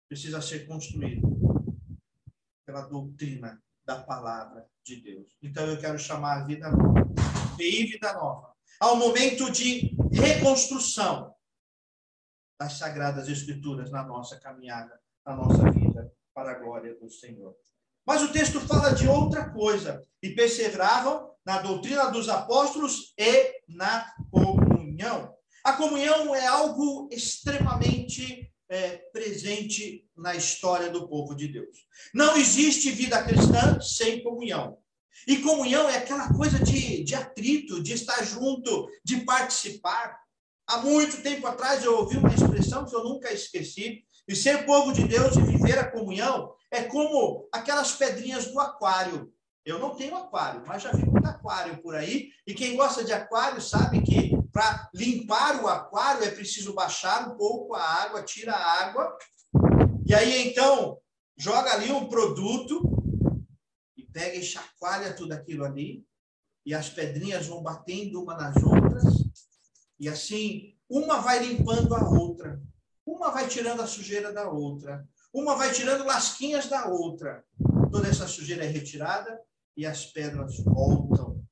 precisa 0.09 0.42
ser 0.42 0.66
construído 0.66 1.28
pela 2.66 2.82
doutrina 2.82 3.62
da 3.85 4.02
palavra 4.02 4.68
de 4.85 4.97
Deus. 5.00 5.37
Então 5.40 5.64
eu 5.66 5.78
quero 5.78 5.99
chamar 5.99 6.38
a 6.42 6.44
vida 6.44 6.70
nova, 6.70 7.06
PI 7.56 7.87
Vida 7.87 8.12
Nova, 8.12 8.52
ao 8.80 8.97
momento 8.97 9.50
de 9.50 9.97
reconstrução 10.12 11.35
das 12.59 12.75
sagradas 12.75 13.29
escrituras 13.29 13.90
na 13.90 14.03
nossa 14.03 14.38
caminhada, 14.38 15.00
na 15.24 15.37
nossa 15.37 15.70
vida, 15.70 16.12
para 16.35 16.53
a 16.53 16.59
glória 16.59 16.94
do 16.96 17.09
Senhor. 17.09 17.57
Mas 18.07 18.22
o 18.22 18.33
texto 18.33 18.61
fala 18.61 18.92
de 18.92 19.07
outra 19.07 19.50
coisa. 19.50 20.05
E 20.22 20.31
perseveravam 20.31 21.31
na 21.44 21.62
doutrina 21.62 22.11
dos 22.11 22.29
apóstolos 22.29 23.14
e 23.16 23.62
na 23.68 24.12
comunhão. 25.00 25.34
A 25.64 25.72
comunhão 25.72 26.34
é 26.34 26.46
algo 26.46 27.08
extremamente 27.10 28.50
é, 28.68 28.98
presente 29.12 30.06
na 30.16 30.34
história 30.34 30.90
do 30.90 31.08
povo 31.08 31.34
de 31.34 31.48
Deus. 31.48 31.76
Não 32.14 32.36
existe 32.36 32.90
vida 32.90 33.22
cristã 33.22 33.80
sem 33.80 34.22
comunhão. 34.22 34.78
E 35.26 35.38
comunhão 35.38 35.88
é 35.88 35.96
aquela 35.96 36.32
coisa 36.34 36.58
de, 36.58 37.02
de 37.02 37.14
atrito, 37.14 37.82
de 37.82 37.94
estar 37.94 38.22
junto, 38.24 38.88
de 39.04 39.20
participar. 39.22 40.18
Há 40.66 40.78
muito 40.78 41.22
tempo 41.22 41.46
atrás 41.46 41.84
eu 41.84 41.96
ouvi 41.96 42.16
uma 42.16 42.32
expressão 42.32 42.86
que 42.86 42.94
eu 42.94 43.04
nunca 43.04 43.32
esqueci. 43.32 44.04
E 44.28 44.36
ser 44.36 44.64
povo 44.64 44.92
de 44.92 45.06
Deus 45.06 45.36
e 45.36 45.42
viver 45.42 45.78
a 45.78 45.90
comunhão 45.90 46.54
é 46.70 46.84
como 46.84 47.48
aquelas 47.52 47.92
pedrinhas 47.92 48.46
do 48.46 48.60
aquário. 48.60 49.32
Eu 49.64 49.78
não 49.78 49.94
tenho 49.94 50.16
aquário, 50.16 50.62
mas 50.66 50.82
já 50.82 50.92
vi 50.92 51.04
muito 51.04 51.26
aquário 51.26 51.82
por 51.82 51.94
aí. 51.94 52.30
E 52.46 52.54
quem 52.54 52.76
gosta 52.76 53.04
de 53.04 53.12
aquário 53.12 53.60
sabe 53.60 54.00
que 54.02 54.39
para 54.52 54.90
limpar 54.94 55.62
o 55.62 55.68
aquário 55.68 56.24
é 56.24 56.30
preciso 56.30 56.74
baixar 56.74 57.28
um 57.28 57.36
pouco 57.36 57.74
a 57.74 57.82
água, 57.82 58.22
tira 58.22 58.52
a 58.52 58.82
água. 58.84 59.16
E 60.06 60.14
aí 60.14 60.48
então 60.48 60.98
joga 61.36 61.72
ali 61.72 61.90
um 61.92 62.08
produto 62.08 62.82
e 63.96 64.04
pega 64.04 64.36
e 64.36 64.42
chacoalha 64.42 65.14
tudo 65.14 65.32
aquilo 65.32 65.64
ali. 65.64 66.04
E 66.66 66.74
as 66.74 66.90
pedrinhas 66.90 67.46
vão 67.46 67.62
batendo 67.62 68.22
uma 68.22 68.36
nas 68.36 68.62
outras. 68.62 69.04
E 69.98 70.08
assim, 70.08 70.76
uma 70.88 71.20
vai 71.20 71.38
limpando 71.38 71.94
a 71.94 72.08
outra. 72.08 72.60
Uma 73.06 73.30
vai 73.30 73.48
tirando 73.48 73.80
a 73.80 73.86
sujeira 73.86 74.32
da 74.32 74.48
outra. 74.48 75.08
Uma 75.32 75.56
vai 75.56 75.72
tirando 75.72 76.04
lasquinhas 76.04 76.68
da 76.68 76.86
outra. 76.86 77.44
Toda 77.90 78.08
essa 78.08 78.26
sujeira 78.26 78.64
é 78.64 78.68
retirada 78.68 79.40
e 79.76 79.86
as 79.86 80.06
pedras 80.06 80.58
voltam 80.58 81.42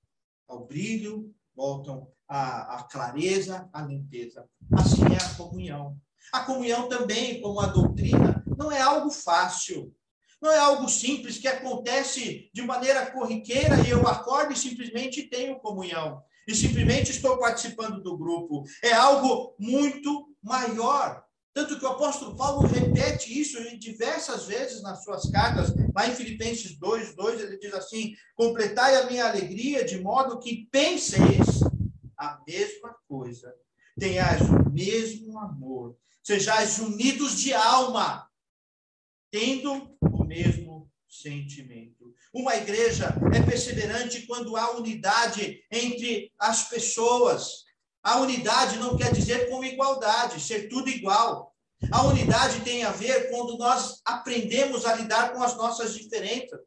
ao 0.46 0.66
brilho, 0.66 1.34
voltam 1.58 2.08
à, 2.28 2.86
clareza, 2.88 3.68
à 3.72 3.82
limpeza. 3.82 4.48
Assim 4.72 5.02
é 5.12 5.16
a 5.16 5.34
comunhão. 5.34 5.96
A 6.32 6.40
comunhão 6.40 6.88
também, 6.88 7.40
como 7.40 7.58
a 7.58 7.66
doutrina, 7.66 8.44
não 8.56 8.70
é 8.70 8.80
algo 8.80 9.10
fácil. 9.10 9.92
Não 10.40 10.52
é 10.52 10.58
algo 10.58 10.88
simples 10.88 11.36
que 11.36 11.48
acontece 11.48 12.48
de 12.54 12.62
maneira 12.62 13.10
corriqueira 13.10 13.80
e 13.84 13.90
eu 13.90 14.06
acordo 14.06 14.52
e 14.52 14.56
simplesmente 14.56 15.24
tenho 15.24 15.58
comunhão. 15.58 16.22
E 16.46 16.54
simplesmente 16.54 17.10
estou 17.10 17.38
participando 17.38 18.00
do 18.00 18.16
grupo. 18.16 18.62
É 18.84 18.92
algo 18.92 19.56
muito 19.58 20.28
maior. 20.40 21.24
Tanto 21.54 21.78
que 21.78 21.84
o 21.84 21.88
apóstolo 21.88 22.36
Paulo 22.36 22.66
repete 22.66 23.38
isso 23.38 23.58
diversas 23.78 24.46
vezes 24.46 24.82
nas 24.82 25.02
suas 25.02 25.28
cartas, 25.30 25.74
lá 25.94 26.06
em 26.06 26.14
Filipenses 26.14 26.78
2, 26.78 27.14
2, 27.16 27.40
ele 27.40 27.58
diz 27.58 27.74
assim: 27.74 28.14
completai 28.36 28.96
a 28.96 29.06
minha 29.06 29.26
alegria 29.26 29.84
de 29.84 30.00
modo 30.00 30.38
que 30.38 30.68
penseis 30.70 31.60
a 32.16 32.40
mesma 32.46 32.94
coisa, 33.08 33.54
tenhais 33.98 34.42
o 34.42 34.70
mesmo 34.70 35.38
amor, 35.38 35.96
sejais 36.22 36.78
unidos 36.78 37.40
de 37.40 37.52
alma, 37.52 38.28
tendo 39.30 39.96
o 40.00 40.24
mesmo 40.24 40.90
sentimento. 41.08 42.14
Uma 42.32 42.56
igreja 42.56 43.14
é 43.34 43.42
perseverante 43.42 44.26
quando 44.26 44.56
há 44.56 44.76
unidade 44.76 45.64
entre 45.70 46.30
as 46.38 46.68
pessoas. 46.68 47.64
A 48.02 48.18
unidade 48.20 48.78
não 48.78 48.96
quer 48.96 49.12
dizer 49.12 49.48
com 49.48 49.64
igualdade, 49.64 50.40
ser 50.40 50.68
tudo 50.68 50.88
igual. 50.88 51.54
A 51.92 52.02
unidade 52.04 52.60
tem 52.60 52.84
a 52.84 52.90
ver 52.90 53.30
quando 53.30 53.56
nós 53.56 54.00
aprendemos 54.04 54.84
a 54.84 54.94
lidar 54.94 55.32
com 55.32 55.42
as 55.42 55.56
nossas 55.56 55.94
diferenças. 55.94 56.60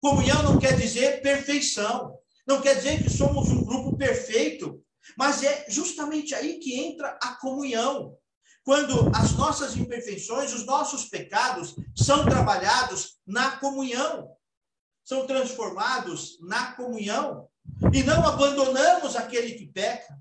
Comunhão 0.00 0.42
não 0.42 0.58
quer 0.58 0.76
dizer 0.76 1.22
perfeição, 1.22 2.18
não 2.46 2.60
quer 2.60 2.76
dizer 2.76 3.02
que 3.02 3.10
somos 3.10 3.48
um 3.48 3.64
grupo 3.64 3.96
perfeito, 3.96 4.82
mas 5.16 5.42
é 5.42 5.66
justamente 5.68 6.34
aí 6.34 6.58
que 6.58 6.78
entra 6.78 7.18
a 7.22 7.34
comunhão. 7.36 8.16
Quando 8.62 9.10
as 9.14 9.32
nossas 9.32 9.76
imperfeições, 9.76 10.52
os 10.52 10.64
nossos 10.64 11.04
pecados 11.04 11.74
são 11.94 12.24
trabalhados 12.24 13.18
na 13.26 13.58
comunhão, 13.58 14.30
são 15.04 15.26
transformados 15.26 16.38
na 16.40 16.72
comunhão, 16.72 17.46
e 17.92 18.02
não 18.02 18.26
abandonamos 18.26 19.16
aquele 19.16 19.52
que 19.52 19.66
peca, 19.66 20.18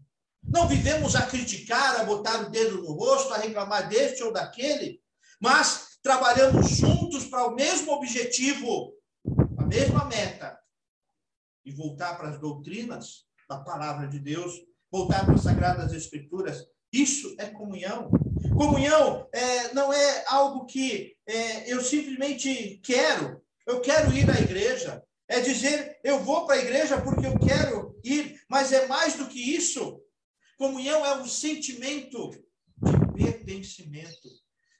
não 0.53 0.67
vivemos 0.67 1.15
a 1.15 1.25
criticar, 1.25 1.99
a 1.99 2.03
botar 2.03 2.43
o 2.43 2.49
dedo 2.51 2.83
no 2.83 2.93
rosto, 2.93 3.33
a 3.33 3.37
reclamar 3.37 3.89
deste 3.89 4.21
ou 4.23 4.31
daquele, 4.31 5.01
mas 5.41 5.97
trabalhamos 6.03 6.67
juntos 6.69 7.25
para 7.25 7.47
o 7.47 7.55
mesmo 7.55 7.91
objetivo, 7.91 8.93
a 9.57 9.65
mesma 9.65 10.05
meta, 10.05 10.55
e 11.65 11.71
voltar 11.71 12.15
para 12.15 12.29
as 12.29 12.39
doutrinas 12.39 13.25
da 13.49 13.57
palavra 13.61 14.07
de 14.07 14.19
Deus, 14.19 14.53
voltar 14.91 15.25
para 15.25 15.33
as 15.33 15.41
sagradas 15.41 15.91
escrituras. 15.91 16.63
Isso 16.91 17.35
é 17.39 17.47
comunhão. 17.47 18.11
Comunhão 18.55 19.27
é, 19.33 19.73
não 19.73 19.91
é 19.91 20.23
algo 20.27 20.67
que 20.67 21.15
é, 21.25 21.73
eu 21.73 21.81
simplesmente 21.81 22.79
quero. 22.83 23.41
Eu 23.65 23.81
quero 23.81 24.13
ir 24.13 24.29
à 24.29 24.39
igreja. 24.39 25.03
É 25.27 25.39
dizer, 25.39 25.99
eu 26.03 26.19
vou 26.19 26.45
para 26.45 26.57
a 26.57 26.59
igreja 26.59 27.01
porque 27.01 27.25
eu 27.25 27.39
quero 27.39 27.97
ir, 28.03 28.39
mas 28.47 28.71
é 28.71 28.85
mais 28.85 29.15
do 29.15 29.25
que 29.25 29.55
isso. 29.55 30.02
Comunhão 30.63 31.05
é 31.05 31.17
um 31.17 31.27
sentimento 31.27 32.29
de 32.29 33.13
pertencimento. 33.21 34.29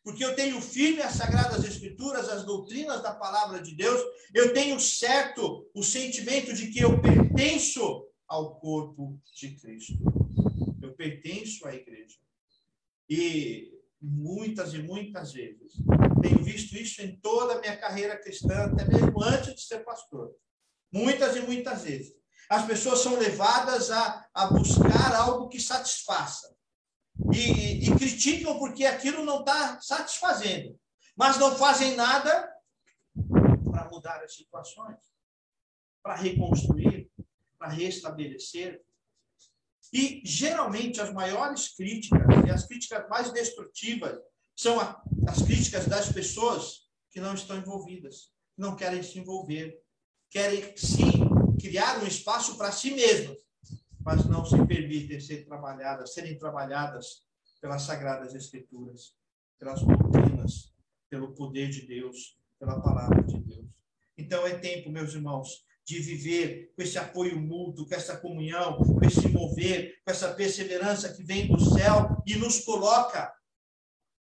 Porque 0.02 0.24
eu 0.24 0.34
tenho 0.34 0.62
firme 0.62 1.02
as 1.02 1.16
sagradas 1.16 1.66
escrituras, 1.66 2.30
as 2.30 2.46
doutrinas 2.46 3.04
da 3.04 3.14
palavra 3.14 3.62
de 3.62 3.76
Deus, 3.76 4.02
eu 4.34 4.54
tenho 4.54 4.80
certo 4.80 5.70
o 5.74 5.84
sentimento 5.84 6.54
de 6.54 6.72
que 6.72 6.80
eu 6.80 7.02
pertenço 7.02 8.08
ao 8.26 8.62
corpo 8.62 9.20
de 9.36 9.58
Cristo. 9.58 10.00
Eu 10.82 10.94
pertenço 10.94 11.68
à 11.68 11.76
igreja. 11.76 12.18
E 13.10 13.78
muitas 14.02 14.74
e 14.74 14.78
muitas 14.78 15.34
vezes 15.34 15.74
tenho 16.22 16.42
visto 16.42 16.78
isso 16.78 17.02
em 17.02 17.18
toda 17.18 17.56
a 17.56 17.60
minha 17.60 17.76
carreira 17.76 18.18
cristã, 18.18 18.68
até 18.68 18.88
mesmo 18.88 19.22
antes 19.22 19.54
de 19.54 19.62
ser 19.64 19.80
pastor. 19.80 20.34
Muitas 20.90 21.36
e 21.36 21.42
muitas 21.42 21.84
vezes. 21.84 22.23
As 22.54 22.68
pessoas 22.68 23.00
são 23.00 23.18
levadas 23.18 23.90
a, 23.90 24.30
a 24.32 24.46
buscar 24.46 25.16
algo 25.16 25.50
que 25.50 25.60
satisfaça. 25.60 26.56
E, 27.34 27.84
e 27.84 27.96
criticam 27.96 28.60
porque 28.60 28.86
aquilo 28.86 29.26
não 29.26 29.40
está 29.40 29.82
satisfazendo. 29.82 30.80
Mas 31.16 31.40
não 31.40 31.56
fazem 31.56 31.96
nada 31.96 32.48
para 33.72 33.90
mudar 33.90 34.24
as 34.24 34.36
situações, 34.36 35.00
para 36.04 36.16
reconstruir, 36.16 37.10
para 37.58 37.70
restabelecer. 37.70 38.84
E, 39.92 40.22
geralmente, 40.24 41.02
as 41.02 41.12
maiores 41.12 41.70
críticas 41.70 42.22
e 42.46 42.52
as 42.52 42.68
críticas 42.68 43.10
mais 43.10 43.32
destrutivas 43.32 44.16
são 44.56 44.80
as 44.80 45.42
críticas 45.42 45.88
das 45.88 46.12
pessoas 46.12 46.88
que 47.10 47.20
não 47.20 47.34
estão 47.34 47.58
envolvidas, 47.58 48.32
não 48.56 48.76
querem 48.76 49.02
se 49.02 49.18
envolver, 49.18 49.82
querem 50.30 50.78
sim 50.78 51.23
criar 51.64 52.04
um 52.04 52.06
espaço 52.06 52.58
para 52.58 52.74
si 52.74 52.92
mesmas, 52.92 53.38
mas 54.02 54.26
não 54.26 54.44
se 54.46 54.58
permitem 54.66 55.18
ser 55.18 55.46
trabalhadas, 55.46 56.14
serem 56.14 56.38
trabalhadas 56.38 57.24
pelas 57.62 57.84
sagradas 57.84 58.36
escrituras, 58.36 59.16
pelas 59.58 59.82
doutrinas, 59.82 60.74
pelo 61.10 61.34
poder 61.34 61.70
de 61.70 61.88
Deus, 61.88 62.38
pela 62.60 62.82
palavra 62.82 63.24
de 63.24 63.40
Deus. 63.40 63.66
Então 64.18 64.46
é 64.46 64.60
tempo, 64.60 64.92
meus 64.92 65.14
irmãos, 65.14 65.66
de 65.86 66.00
viver 66.00 66.74
com 66.76 66.82
esse 66.82 66.98
apoio 66.98 67.40
mútuo, 67.40 67.88
com 67.88 67.96
essa 67.96 68.18
comunhão, 68.18 68.78
com 68.80 69.00
esse 69.06 69.30
mover, 69.30 70.02
com 70.04 70.12
essa 70.12 70.34
perseverança 70.34 71.14
que 71.14 71.24
vem 71.24 71.48
do 71.48 71.60
céu 71.62 72.22
e 72.28 72.36
nos 72.36 72.60
coloca 72.60 73.34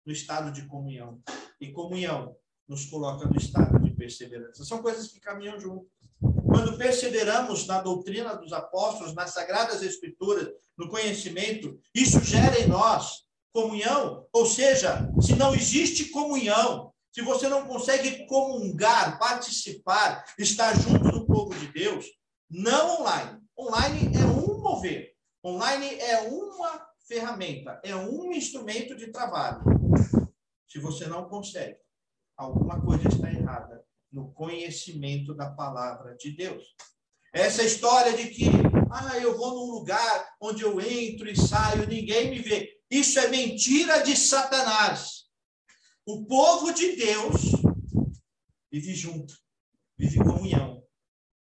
no 0.04 0.12
estado 0.12 0.52
de 0.52 0.65
comunhão. 0.65 1.21
E 1.62 1.71
comunhão 1.71 2.36
nos 2.67 2.86
coloca 2.86 3.28
no 3.28 3.38
estado 3.38 3.80
de 3.80 3.91
perseverança. 3.91 4.65
São 4.65 4.82
coisas 4.82 5.08
que 5.08 5.19
caminham 5.19 5.60
junto. 5.60 5.88
Quando 6.58 6.76
perseveramos 6.76 7.67
na 7.67 7.80
doutrina 7.84 8.36
dos 8.36 8.52
apóstolos, 8.52 9.13
nas 9.13 9.30
sagradas 9.30 9.84
escrituras, 9.84 10.50
no 10.76 10.89
conhecimento, 10.89 11.80
isso 11.93 12.20
gera 12.24 12.60
em 12.60 12.67
nós 12.67 13.28
comunhão. 13.54 14.26
Ou 14.34 14.43
seja, 14.43 15.08
se 15.22 15.36
não 15.36 15.54
existe 15.54 16.06
comunhão, 16.06 16.91
se 17.13 17.22
você 17.22 17.48
não 17.48 17.67
consegue 17.67 18.26
comungar, 18.26 19.20
participar, 19.20 20.26
estar 20.39 20.74
junto 20.74 21.12
do 21.12 21.28
povo 21.28 21.54
de 21.54 21.67
Deus, 21.67 22.08
não 22.50 23.02
online. 23.02 23.39
Online 23.56 24.17
é 24.17 24.26
um 24.26 24.60
mover. 24.60 25.13
Online 25.46 25.93
é 26.00 26.22
uma 26.22 26.88
ferramenta, 27.08 27.80
é 27.84 27.96
um 27.96 28.34
instrumento 28.34 28.96
de 28.96 29.12
trabalho. 29.12 29.62
Se 30.67 30.80
você 30.80 31.06
não 31.06 31.30
consegue, 31.30 31.78
alguma 32.36 32.82
coisa 32.82 33.08
está 33.10 33.32
errada 33.32 33.87
no 34.12 34.32
conhecimento 34.34 35.34
da 35.34 35.50
palavra 35.50 36.15
de 36.15 36.32
Deus. 36.32 36.63
Essa 37.34 37.63
história 37.63 38.13
de 38.13 38.30
que, 38.30 38.46
ah, 38.91 39.17
eu 39.20 39.38
vou 39.38 39.54
num 39.54 39.72
lugar 39.72 40.30
onde 40.41 40.63
eu 40.63 40.80
entro 40.80 41.30
e 41.30 41.36
saio, 41.36 41.88
ninguém 41.88 42.32
me 42.32 42.39
vê. 42.39 42.78
Isso 42.89 43.20
é 43.20 43.28
mentira 43.28 44.02
de 44.02 44.15
Satanás. 44.15 45.26
O 46.06 46.26
povo 46.26 46.72
de 46.72 46.96
Deus 46.96 47.41
vive 48.72 48.96
junto, 48.96 49.38
vive 49.98 50.17
comunhão. 50.20 50.82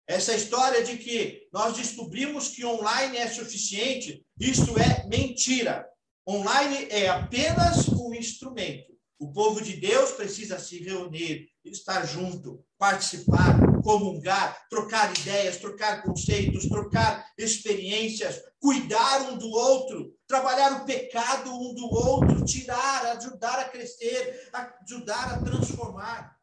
Essa 0.06 0.34
história 0.34 0.82
de 0.84 0.98
que 0.98 1.48
nós 1.52 1.76
descobrimos 1.76 2.48
que 2.48 2.64
online 2.64 3.16
é 3.16 3.28
suficiente, 3.28 4.24
isso 4.38 4.78
é 4.78 5.06
mentira. 5.08 5.88
Online 6.28 6.86
é 6.90 7.08
apenas 7.08 7.88
um 7.88 8.14
instrumento. 8.14 8.92
O 9.18 9.32
povo 9.32 9.62
de 9.62 9.76
Deus 9.76 10.12
precisa 10.12 10.58
se 10.58 10.82
reunir, 10.82 11.48
estar 11.64 12.04
junto, 12.04 12.64
participar, 12.76 13.60
comungar, 13.82 14.68
trocar 14.68 15.16
ideias, 15.16 15.58
trocar 15.58 16.02
conceitos, 16.02 16.68
trocar 16.68 17.32
experiências, 17.38 18.42
cuidar 18.58 19.30
um 19.30 19.38
do 19.38 19.48
outro, 19.48 20.16
trabalhar 20.26 20.82
o 20.82 20.84
pecado 20.84 21.50
um 21.50 21.74
do 21.74 21.86
outro, 21.86 22.44
tirar, 22.44 23.16
ajudar 23.16 23.60
a 23.60 23.68
crescer, 23.68 24.50
ajudar 24.52 25.34
a 25.34 25.42
transformar. 25.42 26.40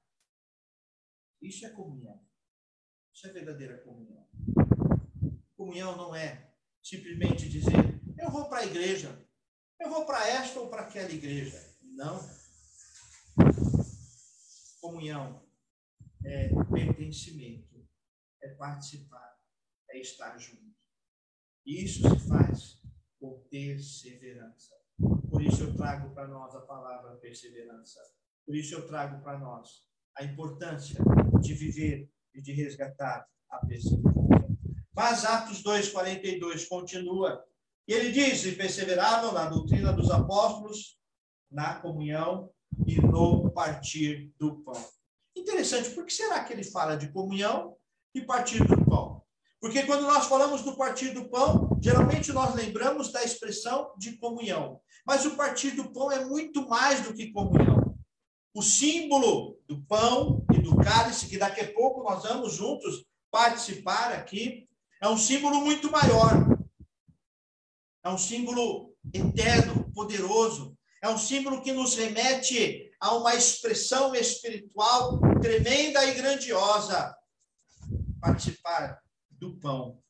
Isso 1.41 1.65
é 1.65 1.69
comunhão. 1.69 2.21
Isso 3.13 3.27
é 3.27 3.31
verdadeira 3.31 3.77
comunhão. 3.79 4.27
Comunhão 5.55 5.97
não 5.97 6.15
é 6.15 6.51
simplesmente 6.81 7.49
dizer, 7.49 8.01
eu 8.17 8.31
vou 8.31 8.45
para 8.45 8.59
a 8.59 8.65
igreja, 8.65 9.27
eu 9.79 9.89
vou 9.89 10.05
para 10.05 10.27
esta 10.27 10.59
ou 10.59 10.69
para 10.69 10.83
aquela 10.83 11.11
igreja. 11.11 11.61
Não 11.81 12.39
comunhão 14.79 15.41
é 16.25 16.49
pertencimento, 16.71 17.87
é 18.41 18.49
participar, 18.49 19.37
é 19.89 19.99
estar 19.99 20.37
junto. 20.37 20.75
E 21.65 21.83
isso 21.83 22.01
se 22.09 22.27
faz 22.27 22.81
com 23.19 23.39
perseverança. 23.49 24.75
Por 25.29 25.41
isso 25.41 25.63
eu 25.63 25.75
trago 25.75 26.13
para 26.13 26.27
nós 26.27 26.55
a 26.55 26.61
palavra 26.61 27.15
perseverança. 27.17 27.99
Por 28.45 28.55
isso 28.55 28.73
eu 28.75 28.87
trago 28.87 29.21
para 29.21 29.37
nós 29.37 29.87
a 30.15 30.23
importância 30.23 30.99
de 31.41 31.53
viver 31.53 32.11
e 32.33 32.41
de 32.41 32.51
resgatar 32.53 33.27
a 33.49 33.65
perseverança. 33.65 34.09
Mas 34.93 35.23
Atos 35.23 35.63
2,42 35.63 36.67
continua. 36.67 37.45
E 37.87 37.93
ele 37.93 38.11
diz: 38.11 38.43
e 38.45 38.55
perseveravam 38.55 39.31
na 39.31 39.49
doutrina 39.49 39.93
dos 39.93 40.11
apóstolos, 40.11 40.99
na 41.49 41.79
comunhão 41.79 42.51
e 42.87 42.99
no 43.01 43.49
partir 43.51 44.31
do 44.39 44.57
pão. 44.61 44.83
Interessante, 45.35 45.89
por 45.91 46.05
que 46.05 46.13
será 46.13 46.43
que 46.43 46.53
ele 46.53 46.63
fala 46.63 46.95
de 46.95 47.11
comunhão 47.11 47.75
e 48.13 48.21
partir 48.21 48.65
do 48.65 48.85
pão? 48.85 49.23
Porque 49.59 49.83
quando 49.83 50.03
nós 50.03 50.25
falamos 50.25 50.61
do 50.61 50.75
partir 50.77 51.13
do 51.13 51.29
pão, 51.29 51.77
geralmente 51.81 52.31
nós 52.31 52.55
lembramos 52.55 53.11
da 53.11 53.23
expressão 53.23 53.93
de 53.97 54.17
comunhão. 54.17 54.79
Mas 55.05 55.25
o 55.25 55.35
partir 55.35 55.71
do 55.71 55.91
pão 55.91 56.11
é 56.11 56.23
muito 56.25 56.67
mais 56.67 57.01
do 57.01 57.13
que 57.13 57.31
comunhão. 57.31 57.97
O 58.53 58.61
símbolo 58.61 59.59
do 59.67 59.81
pão 59.85 60.45
e 60.53 60.59
do 60.59 60.77
cálice, 60.77 61.27
que 61.27 61.37
daqui 61.37 61.61
a 61.61 61.73
pouco 61.73 62.03
nós 62.03 62.23
vamos 62.23 62.53
juntos 62.53 63.05
participar 63.29 64.13
aqui, 64.13 64.67
é 65.01 65.07
um 65.07 65.17
símbolo 65.17 65.61
muito 65.61 65.91
maior. 65.91 66.33
É 68.03 68.09
um 68.09 68.17
símbolo 68.17 68.93
eterno, 69.13 69.91
poderoso, 69.93 70.77
é 71.01 71.09
um 71.09 71.17
símbolo 71.17 71.61
que 71.61 71.71
nos 71.71 71.95
remete 71.95 72.91
a 72.99 73.15
uma 73.15 73.33
expressão 73.33 74.13
espiritual 74.13 75.19
tremenda 75.41 76.03
e 76.05 76.15
grandiosa. 76.15 77.15
Participar 78.19 79.01
do 79.31 79.57
pão, 79.57 80.03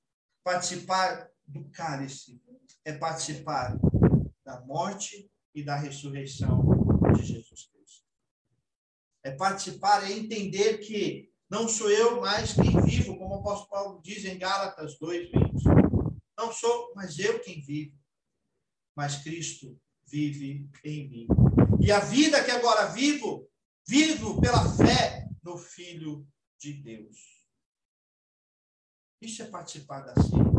participar 0.43 1.29
do 1.45 1.69
cálice, 1.69 2.41
é 2.83 2.93
participar 2.93 3.77
da 4.43 4.61
morte 4.61 5.29
e 5.53 5.63
da 5.63 5.75
ressurreição 5.75 6.63
de 7.15 7.23
Jesus 7.23 7.69
Cristo. 7.71 8.05
É 9.23 9.31
participar, 9.31 10.03
é 10.03 10.11
entender 10.11 10.79
que 10.79 11.29
não 11.49 11.67
sou 11.67 11.89
eu 11.89 12.19
mais 12.21 12.53
quem 12.53 12.81
vivo, 12.81 13.17
como 13.17 13.35
o 13.35 13.39
apóstolo 13.39 13.69
Paulo 13.69 14.01
diz 14.01 14.25
em 14.25 14.37
Gálatas 14.37 14.97
2:20. 14.99 15.63
Não 16.37 16.51
sou 16.51 16.93
mais 16.95 17.19
eu 17.19 17.39
quem 17.41 17.61
vivo, 17.61 17.95
mas 18.95 19.17
Cristo 19.23 19.79
vive 20.09 20.69
em 20.83 21.09
mim. 21.09 21.27
E 21.79 21.91
a 21.91 21.99
vida 21.99 22.43
que 22.43 22.51
agora 22.51 22.87
vivo, 22.87 23.47
vivo 23.87 24.41
pela 24.41 24.67
fé 24.75 25.27
no 25.43 25.57
Filho 25.57 26.27
de 26.59 26.73
Deus. 26.73 27.17
Isso 29.21 29.41
é 29.43 29.45
participar 29.45 30.01
da 30.01 30.15
ceia. 30.15 30.49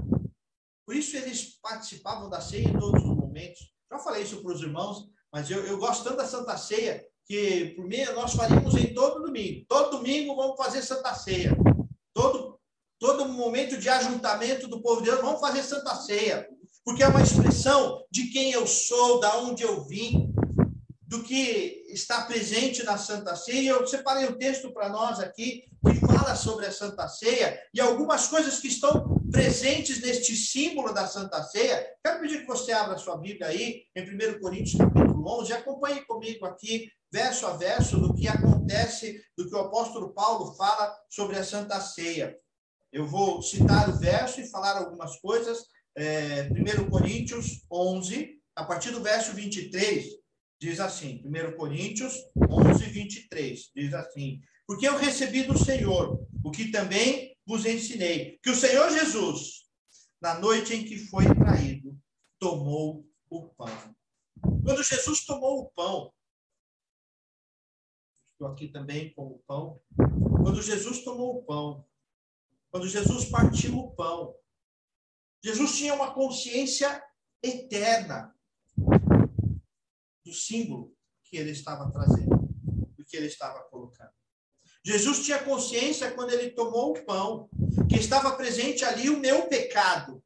Por 0.86 0.94
isso 0.94 1.16
eles 1.16 1.58
participavam 1.60 2.28
da 2.28 2.40
ceia 2.40 2.68
em 2.68 2.78
todos 2.78 3.02
os 3.02 3.16
momentos. 3.16 3.72
Já 3.90 3.98
falei 3.98 4.22
isso 4.22 4.42
para 4.42 4.52
os 4.52 4.62
irmãos, 4.62 5.10
mas 5.32 5.50
eu, 5.50 5.64
eu 5.64 5.78
gosto 5.78 6.04
tanto 6.04 6.18
da 6.18 6.26
Santa 6.26 6.56
Ceia 6.56 7.04
que, 7.24 7.74
por 7.76 7.86
mim, 7.86 8.04
nós 8.14 8.34
faríamos 8.34 8.74
em 8.74 8.92
todo 8.92 9.22
domingo. 9.22 9.64
Todo 9.68 9.98
domingo 9.98 10.34
vamos 10.34 10.56
fazer 10.56 10.82
Santa 10.82 11.14
Ceia. 11.14 11.56
Todo, 12.12 12.60
todo 12.98 13.28
momento 13.28 13.78
de 13.78 13.88
ajuntamento 13.88 14.68
do 14.68 14.82
povo 14.82 15.00
de 15.00 15.10
Deus, 15.10 15.20
vamos 15.20 15.40
fazer 15.40 15.62
Santa 15.62 15.94
Ceia 15.96 16.48
porque 16.84 17.02
é 17.02 17.08
uma 17.08 17.22
expressão 17.22 18.04
de 18.10 18.28
quem 18.30 18.52
eu 18.52 18.66
sou, 18.66 19.20
da 19.20 19.38
onde 19.38 19.62
eu 19.62 19.84
vim. 19.84 20.32
do 21.06 21.24
que 21.24 21.86
está 21.88 22.22
presente 22.22 22.84
na 22.84 22.96
Santa 22.96 23.34
Ceia. 23.34 23.70
Eu 23.70 23.84
separei 23.84 24.28
um 24.28 24.38
texto 24.38 24.72
para 24.72 24.88
nós 24.88 25.18
aqui 25.18 25.64
que 25.84 26.06
fala 26.06 26.36
sobre 26.36 26.66
a 26.66 26.72
Santa 26.72 27.08
Ceia 27.08 27.60
e 27.74 27.80
algumas 27.80 28.28
coisas 28.28 28.60
que 28.60 28.68
estão 28.68 29.18
presentes 29.28 30.00
neste 30.00 30.36
símbolo 30.36 30.94
da 30.94 31.08
Santa 31.08 31.42
Ceia. 31.42 31.84
Quero 32.04 32.20
pedir 32.20 32.42
que 32.42 32.46
você 32.46 32.70
abra 32.70 32.96
sua 32.96 33.16
Bíblia 33.16 33.48
aí 33.48 33.82
em 33.96 34.02
1 34.02 34.40
Coríntios 34.40 34.78
capítulo 34.78 35.40
11 35.40 35.50
e 35.50 35.52
acompanhe 35.52 36.00
comigo 36.06 36.46
aqui 36.46 36.88
verso 37.12 37.46
a 37.46 37.56
verso 37.56 37.98
do 37.98 38.14
que 38.14 38.28
acontece, 38.28 39.20
do 39.36 39.48
que 39.48 39.54
o 39.54 39.60
apóstolo 39.60 40.14
Paulo 40.14 40.54
fala 40.54 40.94
sobre 41.08 41.36
a 41.36 41.44
Santa 41.44 41.80
Ceia. 41.80 42.36
Eu 42.92 43.06
vou 43.06 43.42
citar 43.42 43.88
o 43.88 43.98
verso 43.98 44.40
e 44.40 44.48
falar 44.48 44.76
algumas 44.76 45.18
coisas. 45.20 45.58
É, 45.96 46.48
1 46.50 46.88
Coríntios 46.88 47.64
11, 47.70 48.40
a 48.54 48.64
partir 48.64 48.90
do 48.90 49.02
verso 49.02 49.32
23, 49.32 50.06
diz 50.60 50.78
assim, 50.78 51.22
1 51.24 51.56
Coríntios 51.56 52.14
11, 52.36 52.84
23, 52.84 53.70
diz 53.74 53.94
assim, 53.94 54.40
porque 54.66 54.86
eu 54.86 54.96
recebi 54.96 55.42
do 55.42 55.58
Senhor 55.58 56.24
o 56.44 56.50
que 56.50 56.70
também 56.70 57.36
vos 57.46 57.64
ensinei, 57.66 58.38
que 58.42 58.50
o 58.50 58.54
Senhor 58.54 58.90
Jesus, 58.90 59.68
na 60.20 60.38
noite 60.38 60.74
em 60.74 60.84
que 60.84 60.96
foi 60.96 61.24
traído, 61.34 61.98
tomou 62.38 63.04
o 63.28 63.48
pão. 63.48 63.96
Quando 64.64 64.82
Jesus 64.82 65.24
tomou 65.24 65.62
o 65.62 65.70
pão, 65.70 66.12
estou 68.32 68.48
aqui 68.48 68.68
também 68.68 69.12
com 69.12 69.26
o 69.26 69.42
pão, 69.46 69.80
quando 70.42 70.62
Jesus 70.62 71.02
tomou 71.02 71.38
o 71.38 71.42
pão, 71.42 71.84
quando 72.70 72.88
Jesus 72.88 73.24
partiu 73.26 73.78
o 73.78 73.90
pão, 73.94 74.34
Jesus 75.42 75.76
tinha 75.76 75.94
uma 75.94 76.12
consciência 76.12 77.02
eterna 77.42 78.34
do 80.24 80.34
símbolo 80.34 80.94
que 81.24 81.36
ele 81.36 81.50
estava 81.50 81.90
trazendo, 81.90 82.36
do 82.96 83.04
que 83.04 83.16
ele 83.16 83.26
estava 83.26 83.62
colocando. 83.64 84.10
Jesus 84.84 85.24
tinha 85.24 85.42
consciência 85.42 86.10
quando 86.12 86.32
ele 86.32 86.50
tomou 86.50 86.90
o 86.90 87.04
pão, 87.04 87.48
que 87.88 87.96
estava 87.96 88.32
presente 88.32 88.84
ali 88.84 89.10
o 89.10 89.18
meu 89.18 89.46
pecado. 89.46 90.22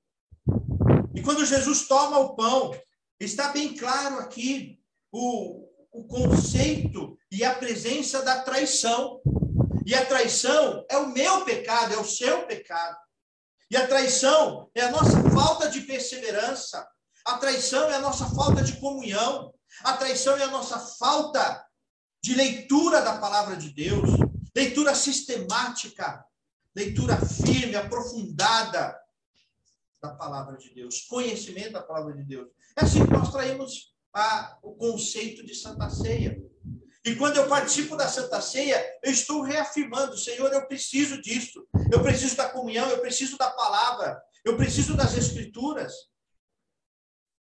E 1.14 1.22
quando 1.22 1.44
Jesus 1.44 1.86
toma 1.86 2.18
o 2.18 2.34
pão, 2.34 2.72
está 3.18 3.48
bem 3.48 3.76
claro 3.76 4.18
aqui 4.18 4.80
o, 5.12 5.68
o 5.92 6.04
conceito 6.06 7.18
e 7.30 7.44
a 7.44 7.54
presença 7.54 8.22
da 8.22 8.42
traição. 8.42 9.20
E 9.86 9.94
a 9.94 10.06
traição 10.06 10.84
é 10.88 10.96
o 10.96 11.12
meu 11.12 11.44
pecado, 11.44 11.94
é 11.94 11.98
o 11.98 12.04
seu 12.04 12.46
pecado. 12.46 12.96
E 13.70 13.76
a 13.76 13.86
traição 13.86 14.70
é 14.74 14.82
a 14.82 14.90
nossa 14.90 15.22
falta 15.30 15.70
de 15.70 15.80
perseverança. 15.82 16.86
A 17.24 17.38
traição 17.38 17.90
é 17.90 17.94
a 17.94 18.00
nossa 18.00 18.26
falta 18.34 18.62
de 18.62 18.74
comunhão. 18.74 19.52
A 19.82 19.94
traição 19.94 20.36
é 20.36 20.42
a 20.42 20.50
nossa 20.50 20.78
falta 20.78 21.64
de 22.22 22.34
leitura 22.34 23.02
da 23.02 23.18
palavra 23.18 23.56
de 23.56 23.70
Deus, 23.70 24.08
leitura 24.54 24.94
sistemática, 24.94 26.24
leitura 26.74 27.16
firme, 27.20 27.76
aprofundada 27.76 28.98
da 30.02 30.14
palavra 30.14 30.56
de 30.56 30.72
Deus, 30.74 31.02
conhecimento 31.02 31.72
da 31.72 31.82
palavra 31.82 32.14
de 32.14 32.22
Deus. 32.22 32.48
É 32.76 32.84
assim 32.84 33.04
que 33.04 33.12
nós 33.12 33.30
traímos 33.30 33.94
a, 34.14 34.58
o 34.62 34.74
conceito 34.74 35.44
de 35.44 35.54
Santa 35.54 35.90
Ceia. 35.90 36.40
E 37.04 37.14
quando 37.16 37.36
eu 37.36 37.46
participo 37.46 37.96
da 37.96 38.08
Santa 38.08 38.40
Ceia, 38.40 38.82
eu 39.02 39.12
estou 39.12 39.42
reafirmando, 39.42 40.16
Senhor, 40.16 40.50
eu 40.50 40.66
preciso 40.66 41.20
disso. 41.20 41.68
Eu 41.92 42.02
preciso 42.02 42.34
da 42.34 42.48
comunhão, 42.48 42.88
eu 42.88 43.00
preciso 43.00 43.36
da 43.36 43.50
palavra, 43.50 44.22
eu 44.42 44.56
preciso 44.56 44.96
das 44.96 45.14
escrituras. 45.14 45.92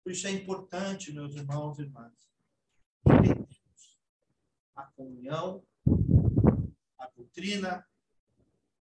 Isso 0.08 0.26
é 0.28 0.32
importante, 0.32 1.12
meus 1.12 1.36
irmãos 1.36 1.78
e 1.78 1.82
irmãs, 1.84 2.14
a 4.76 4.84
comunhão, 4.96 5.62
a 6.98 7.08
doutrina 7.16 7.86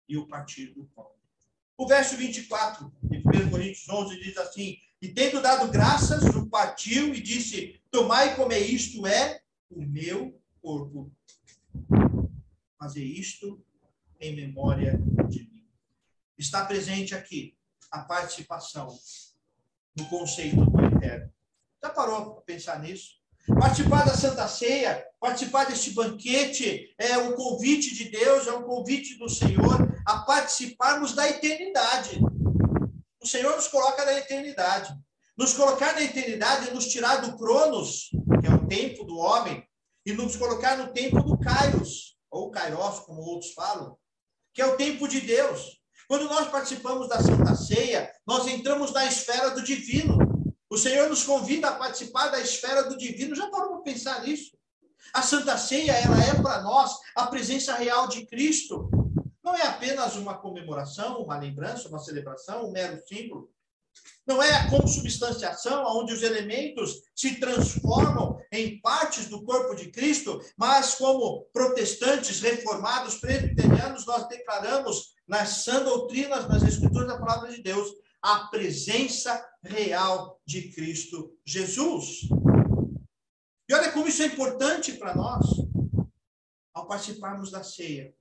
e 0.07 0.17
o 0.17 0.25
partir 0.25 0.67
do 0.67 0.85
pão. 0.85 1.11
O 1.77 1.85
verso 1.85 2.15
24 2.15 2.91
de 3.03 3.17
1 3.17 3.49
Coríntios 3.51 3.87
11 3.89 4.19
diz 4.19 4.37
assim: 4.37 4.77
E 5.01 5.09
tendo 5.09 5.41
dado 5.41 5.69
graças, 5.69 6.23
o 6.33 6.49
partiu 6.49 7.13
e 7.13 7.21
disse: 7.21 7.79
Tomai 7.91 8.31
e 8.31 8.35
comei, 8.35 8.63
isto 8.63 9.05
é 9.05 9.41
o 9.69 9.81
meu 9.81 10.40
corpo. 10.61 11.11
Fazer 12.79 13.03
isto 13.03 13.63
em 14.19 14.35
memória 14.35 14.99
de 15.27 15.43
mim. 15.43 15.67
Está 16.37 16.65
presente 16.65 17.13
aqui 17.15 17.57
a 17.89 17.99
participação 17.99 18.87
no 19.97 20.05
conceito 20.07 20.65
do 20.65 20.85
eterno. 20.85 21.31
Já 21.83 21.89
parou 21.89 22.35
para 22.35 22.41
pensar 22.43 22.79
nisso? 22.79 23.19
Participar 23.59 24.05
da 24.05 24.15
Santa 24.15 24.47
Ceia, 24.47 25.03
participar 25.19 25.65
deste 25.65 25.91
banquete 25.91 26.93
é 26.97 27.17
um 27.17 27.33
convite 27.33 27.95
de 27.95 28.09
Deus, 28.09 28.47
é 28.47 28.53
um 28.53 28.63
convite 28.63 29.17
do 29.17 29.27
Senhor 29.27 29.91
a 30.05 30.19
participarmos 30.19 31.13
da 31.13 31.27
eternidade. 31.27 32.19
O 33.19 33.27
Senhor 33.27 33.55
nos 33.55 33.67
coloca 33.67 34.05
na 34.05 34.13
eternidade. 34.13 34.95
Nos 35.35 35.53
colocar 35.53 35.93
na 35.93 36.03
eternidade 36.03 36.69
é 36.69 36.73
nos 36.73 36.87
tirar 36.87 37.17
do 37.17 37.35
Cronos, 37.37 38.09
que 38.41 38.47
é 38.47 38.53
o 38.53 38.67
tempo 38.67 39.03
do 39.03 39.17
homem, 39.17 39.67
e 40.05 40.13
nos 40.13 40.35
colocar 40.35 40.77
no 40.77 40.91
tempo 40.93 41.21
do 41.21 41.37
Kairos, 41.37 42.17
ou 42.29 42.49
Kairos, 42.49 42.99
como 42.99 43.21
outros 43.21 43.53
falam, 43.53 43.97
que 44.53 44.61
é 44.61 44.65
o 44.65 44.77
tempo 44.77 45.07
de 45.07 45.21
Deus. 45.21 45.81
Quando 46.07 46.25
nós 46.25 46.49
participamos 46.49 47.07
da 47.07 47.21
Santa 47.21 47.55
Ceia, 47.55 48.11
nós 48.25 48.47
entramos 48.47 48.91
na 48.91 49.05
esfera 49.05 49.51
do 49.51 49.63
divino. 49.63 50.17
O 50.69 50.77
Senhor 50.77 51.09
nos 51.09 51.23
convida 51.23 51.69
a 51.69 51.75
participar 51.75 52.29
da 52.29 52.39
esfera 52.39 52.83
do 52.83 52.97
divino. 52.97 53.35
Já 53.35 53.49
parou 53.49 53.75
para 53.75 53.93
pensar 53.93 54.21
nisso? 54.23 54.51
A 55.13 55.21
Santa 55.21 55.57
Ceia, 55.57 55.93
ela 55.93 56.23
é 56.23 56.41
para 56.41 56.61
nós 56.61 56.97
a 57.15 57.27
presença 57.27 57.75
real 57.75 58.07
de 58.07 58.25
Cristo. 58.25 58.89
Não 59.43 59.55
é 59.55 59.63
apenas 59.63 60.15
uma 60.15 60.37
comemoração, 60.37 61.21
uma 61.21 61.37
lembrança, 61.37 61.89
uma 61.89 61.99
celebração, 61.99 62.67
um 62.67 62.71
mero 62.71 63.01
símbolo. 63.07 63.49
Não 64.25 64.41
é 64.41 64.51
a 64.53 64.69
consubstanciação, 64.69 65.83
onde 65.97 66.13
os 66.13 66.21
elementos 66.21 67.01
se 67.15 67.39
transformam 67.39 68.39
em 68.51 68.79
partes 68.79 69.27
do 69.27 69.43
corpo 69.43 69.75
de 69.75 69.89
Cristo, 69.89 70.39
mas 70.55 70.95
como 70.95 71.45
protestantes, 71.51 72.39
reformados, 72.39 73.15
presbiterianos, 73.15 74.05
nós 74.05 74.27
declaramos 74.27 75.15
nas 75.27 75.63
sã 75.63 75.83
doutrinas, 75.83 76.47
nas 76.47 76.63
escrituras 76.63 77.07
da 77.07 77.19
palavra 77.19 77.51
de 77.51 77.61
Deus, 77.61 77.89
a 78.21 78.47
presença 78.47 79.43
real 79.63 80.39
de 80.45 80.71
Cristo 80.71 81.35
Jesus. 81.45 82.21
E 83.67 83.73
olha 83.73 83.91
como 83.91 84.07
isso 84.07 84.21
é 84.21 84.27
importante 84.27 84.93
para 84.93 85.15
nós. 85.15 85.45
Ao 86.73 86.87
participarmos 86.87 87.51
da 87.51 87.63
ceia, 87.63 88.13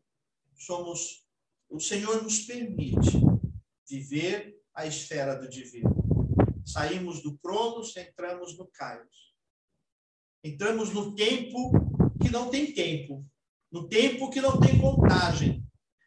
somos 0.56 1.24
o 1.68 1.78
Senhor 1.78 2.22
nos 2.22 2.40
permite 2.40 3.20
viver 3.88 4.59
a 4.80 4.86
esfera 4.86 5.36
do 5.36 5.48
divino. 5.48 5.94
Saímos 6.64 7.22
do 7.22 7.36
Cronos, 7.38 7.94
entramos 7.96 8.56
no 8.56 8.66
Kairos. 8.66 9.34
Entramos 10.42 10.92
no 10.92 11.14
tempo 11.14 11.70
que 12.20 12.30
não 12.30 12.48
tem 12.48 12.72
tempo, 12.72 13.26
no 13.70 13.88
tempo 13.88 14.30
que 14.30 14.40
não 14.40 14.58
tem 14.58 14.80
contagem, 14.80 15.62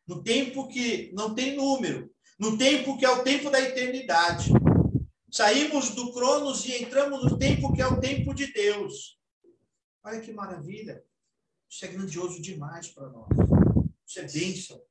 no 0.08 0.24
tempo 0.24 0.68
que 0.68 1.12
não 1.14 1.36
tem 1.36 1.56
número, 1.56 2.12
no 2.40 2.58
tempo 2.58 2.98
que 2.98 3.06
é 3.06 3.10
o 3.10 3.24
tempo 3.24 3.52
da 3.52 3.62
eternidade. 3.62 4.50
Saímos 5.32 5.92
do 5.92 6.12
Cronos 6.12 6.66
e 6.66 6.84
entramos 6.84 7.24
no 7.24 7.38
tempo 7.38 7.74
que 7.74 7.82
é 7.82 7.88
o 7.88 8.00
tempo 8.00 8.34
de 8.34 8.52
Deus. 8.52 9.20
Olha 10.04 10.20
que 10.20 10.34
maravilha. 10.34 11.04
Isso 11.70 11.86
é 11.86 11.90
grandioso 11.90 12.42
demais 12.42 12.88
para 12.88 13.10
nós. 13.10 13.30
Isso 14.06 14.20
é 14.20 14.24
bênção. 14.24 14.82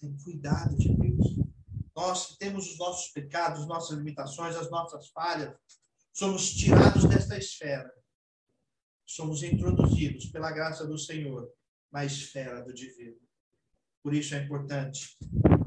Tem 0.00 0.16
cuidado 0.18 0.76
de 0.76 0.92
Deus. 0.94 1.49
Nós 2.00 2.34
temos 2.38 2.66
os 2.66 2.78
nossos 2.78 3.12
pecados, 3.12 3.66
nossas 3.66 3.98
limitações, 3.98 4.56
as 4.56 4.70
nossas 4.70 5.08
falhas. 5.08 5.54
Somos 6.14 6.50
tirados 6.50 7.04
desta 7.04 7.36
esfera. 7.36 7.92
Somos 9.04 9.42
introduzidos 9.42 10.24
pela 10.30 10.50
graça 10.50 10.86
do 10.86 10.98
Senhor 10.98 11.52
na 11.92 12.02
esfera 12.02 12.62
do 12.62 12.72
divino. 12.72 13.18
Por 14.02 14.14
isso 14.14 14.34
é 14.34 14.42
importante 14.42 15.14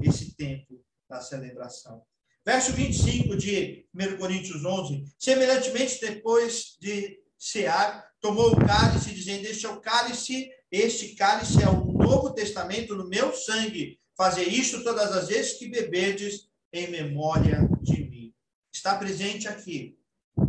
esse 0.02 0.36
tempo 0.36 0.84
da 1.08 1.22
celebração. 1.22 2.04
Verso 2.44 2.74
25 2.74 3.38
de 3.38 3.88
1 3.94 4.18
Coríntios 4.18 4.66
11. 4.66 5.04
Semelhantemente, 5.20 6.02
depois 6.02 6.76
de 6.82 7.22
cear, 7.38 8.10
tomou 8.20 8.54
o 8.54 8.66
cálice, 8.66 9.14
dizendo: 9.14 9.46
Este 9.46 9.68
é 9.68 9.70
o 9.70 9.80
cálice, 9.80 10.50
este 10.72 11.14
cálice 11.14 11.62
é 11.62 11.70
o 11.70 11.86
novo 11.86 12.34
testamento 12.34 12.96
no 12.96 13.08
meu 13.08 13.32
sangue. 13.36 14.02
Fazer 14.16 14.48
isto 14.48 14.84
todas 14.84 15.12
as 15.12 15.28
vezes 15.28 15.54
que 15.54 15.68
beberdes 15.68 16.48
em 16.72 16.90
memória 16.90 17.68
de 17.82 18.04
mim. 18.04 18.34
Está 18.74 18.98
presente 18.98 19.48
aqui 19.48 19.98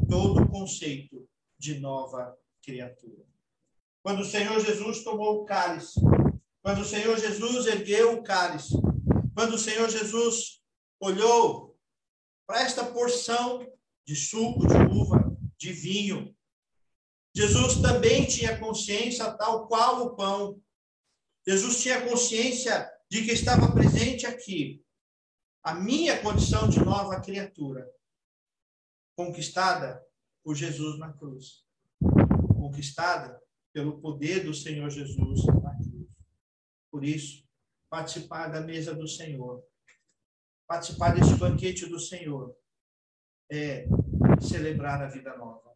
todo 0.09 0.43
o 0.43 0.49
conceito 0.49 1.29
de 1.59 1.79
nova 1.79 2.37
criatura. 2.63 3.25
Quando 4.03 4.21
o 4.21 4.25
Senhor 4.25 4.61
Jesus 4.61 5.03
tomou 5.03 5.43
o 5.43 5.45
cálice, 5.45 6.01
quando 6.63 6.81
o 6.81 6.85
Senhor 6.85 7.19
Jesus 7.19 7.67
ergueu 7.67 8.15
o 8.15 8.23
cálice, 8.23 8.75
quando 9.35 9.55
o 9.55 9.59
Senhor 9.59 9.89
Jesus 9.89 10.63
olhou 11.01 11.79
para 12.47 12.63
esta 12.63 12.85
porção 12.85 13.67
de 14.07 14.15
suco 14.15 14.67
de 14.67 14.77
uva, 14.95 15.37
de 15.59 15.73
vinho, 15.73 16.35
Jesus 17.35 17.81
também 17.83 18.27
tinha 18.27 18.59
consciência, 18.59 19.33
tal 19.33 19.67
qual 19.67 20.07
o 20.07 20.17
pão. 20.17 20.63
Jesus 21.47 21.83
tinha 21.83 22.07
consciência 22.09 22.91
de 23.15 23.25
que 23.25 23.31
estava 23.31 23.73
presente 23.73 24.27
aqui 24.27 24.85
a 25.63 25.73
minha 25.73 26.21
condição 26.21 26.69
de 26.69 26.81
nova 26.81 27.21
criatura, 27.21 27.89
conquistada 29.17 30.05
por 30.43 30.57
Jesus 30.57 30.99
na 30.99 31.13
cruz, 31.13 31.65
conquistada 32.57 33.41
pelo 33.73 34.01
poder 34.01 34.43
do 34.43 34.53
Senhor 34.53 34.91
Jesus 34.91 35.45
na 35.63 35.77
cruz. 35.77 36.09
Por 36.91 37.05
isso, 37.05 37.47
participar 37.89 38.49
da 38.49 38.61
mesa 38.61 38.93
do 38.93 39.07
Senhor, 39.07 39.65
participar 40.67 41.15
desse 41.15 41.37
banquete 41.37 41.87
do 41.87 42.01
Senhor, 42.01 42.53
é 43.49 43.87
celebrar 44.41 45.01
a 45.01 45.07
vida 45.07 45.37
nova, 45.37 45.73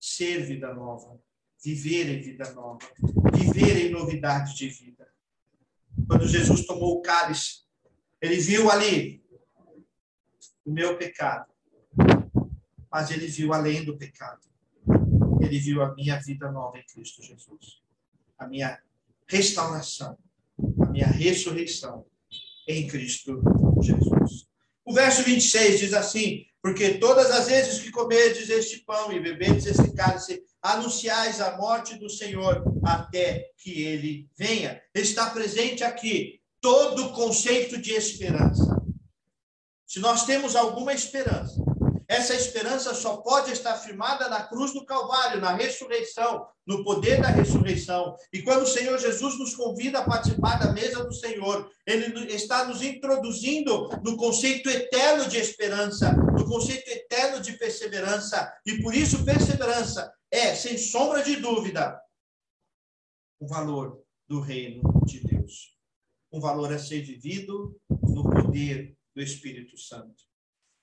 ser 0.00 0.44
vida 0.44 0.74
nova, 0.74 1.22
viver 1.62 2.08
em 2.08 2.20
vida 2.20 2.50
nova, 2.50 2.80
viver 3.32 3.86
em 3.86 3.92
novidade 3.92 4.56
de 4.56 4.68
vida. 4.68 5.12
Quando 6.06 6.26
Jesus 6.26 6.66
tomou 6.66 6.98
o 6.98 7.02
cálice, 7.02 7.62
ele 8.20 8.36
viu 8.36 8.70
ali 8.70 9.22
o 10.64 10.72
meu 10.72 10.96
pecado, 10.96 11.50
mas 12.90 13.10
ele 13.10 13.26
viu 13.26 13.52
além 13.52 13.84
do 13.84 13.96
pecado. 13.96 14.40
Ele 15.40 15.58
viu 15.58 15.82
a 15.82 15.94
minha 15.94 16.20
vida 16.20 16.50
nova 16.52 16.78
em 16.78 16.84
Cristo 16.84 17.22
Jesus, 17.22 17.82
a 18.38 18.46
minha 18.46 18.80
restauração, 19.26 20.16
a 20.80 20.86
minha 20.86 21.06
ressurreição 21.06 22.06
em 22.68 22.86
Cristo 22.86 23.42
Jesus. 23.82 24.46
O 24.84 24.92
verso 24.92 25.22
26 25.22 25.80
diz 25.80 25.94
assim: 25.94 26.46
Porque 26.60 26.98
todas 26.98 27.30
as 27.30 27.48
vezes 27.48 27.80
que 27.80 27.90
comerdes 27.90 28.48
este 28.50 28.78
pão 28.80 29.12
e 29.12 29.20
beberdes 29.20 29.66
esse 29.66 29.92
cálice, 29.94 30.44
anunciais 30.62 31.40
a 31.40 31.56
morte 31.56 31.96
do 31.96 32.08
Senhor 32.08 32.62
até 32.84 33.50
que 33.58 33.82
ele 33.82 34.28
venha. 34.38 34.80
Está 34.94 35.30
presente 35.30 35.82
aqui 35.82 36.40
todo 36.60 37.06
o 37.06 37.12
conceito 37.12 37.76
de 37.80 37.92
esperança. 37.92 38.80
Se 39.86 39.98
nós 39.98 40.24
temos 40.24 40.54
alguma 40.54 40.94
esperança, 40.94 41.60
essa 42.08 42.34
esperança 42.34 42.94
só 42.94 43.16
pode 43.16 43.52
estar 43.52 43.74
firmada 43.74 44.28
na 44.28 44.42
cruz 44.42 44.72
do 44.72 44.84
Calvário, 44.84 45.40
na 45.40 45.54
ressurreição, 45.54 46.46
no 46.66 46.84
poder 46.84 47.20
da 47.20 47.28
ressurreição. 47.28 48.14
E 48.32 48.42
quando 48.42 48.62
o 48.62 48.66
Senhor 48.66 48.98
Jesus 48.98 49.38
nos 49.38 49.54
convida 49.54 49.98
a 49.98 50.04
participar 50.04 50.58
da 50.58 50.72
mesa 50.72 51.04
do 51.04 51.12
Senhor, 51.12 51.70
ele 51.86 52.32
está 52.32 52.64
nos 52.64 52.82
introduzindo 52.82 53.88
no 54.04 54.16
conceito 54.16 54.68
eterno 54.68 55.26
de 55.26 55.38
esperança, 55.38 56.12
no 56.12 56.46
conceito 56.46 56.88
eterno 56.88 57.40
de 57.40 57.52
perseverança. 57.52 58.52
E 58.66 58.80
por 58.82 58.94
isso, 58.94 59.24
perseverança 59.24 60.12
é, 60.32 60.54
sem 60.54 60.78
sombra 60.78 61.22
de 61.22 61.36
dúvida, 61.36 62.00
o 63.38 63.46
valor 63.46 64.02
do 64.26 64.40
reino 64.40 64.82
de 65.04 65.20
Deus. 65.20 65.76
Um 66.32 66.40
valor 66.40 66.72
a 66.72 66.78
ser 66.78 67.02
vivido 67.02 67.78
no 67.90 68.22
poder 68.22 68.96
do 69.14 69.20
Espírito 69.20 69.76
Santo. 69.76 70.24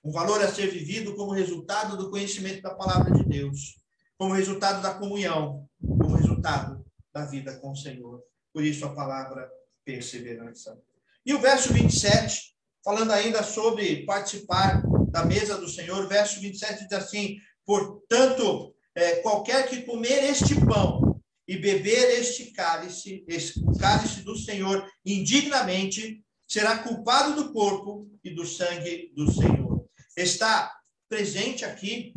Um 0.04 0.12
valor 0.12 0.40
a 0.40 0.48
ser 0.48 0.70
vivido 0.70 1.16
como 1.16 1.32
resultado 1.32 1.96
do 1.96 2.10
conhecimento 2.10 2.62
da 2.62 2.74
palavra 2.76 3.12
de 3.12 3.24
Deus, 3.24 3.82
como 4.16 4.32
resultado 4.32 4.80
da 4.80 4.94
comunhão, 4.94 5.68
como 5.80 6.14
resultado 6.14 6.86
da 7.12 7.26
vida 7.26 7.58
com 7.58 7.72
o 7.72 7.76
Senhor. 7.76 8.22
Por 8.52 8.64
isso 8.64 8.84
a 8.84 8.94
palavra 8.94 9.50
perseverança. 9.84 10.80
E 11.26 11.34
o 11.34 11.40
verso 11.40 11.72
27, 11.72 12.54
falando 12.84 13.10
ainda 13.10 13.42
sobre 13.42 14.06
participar 14.06 14.82
da 15.10 15.24
mesa 15.24 15.58
do 15.58 15.68
Senhor, 15.68 16.06
verso 16.06 16.40
27 16.40 16.84
diz 16.84 16.92
assim: 16.92 17.36
Portanto, 17.66 18.74
é, 18.94 19.16
qualquer 19.16 19.68
que 19.68 19.82
comer 19.82 20.24
este 20.24 20.54
pão 20.66 21.20
e 21.46 21.56
beber 21.56 22.20
este 22.20 22.52
cálice, 22.52 23.24
este, 23.26 23.60
o 23.60 23.76
cálice 23.76 24.22
do 24.22 24.36
Senhor 24.36 24.88
indignamente, 25.04 26.24
será 26.46 26.78
culpado 26.78 27.34
do 27.34 27.52
corpo 27.52 28.10
e 28.22 28.30
do 28.30 28.46
sangue 28.46 29.12
do 29.14 29.30
Senhor. 29.30 29.88
Está 30.16 30.76
presente 31.08 31.64
aqui 31.64 32.12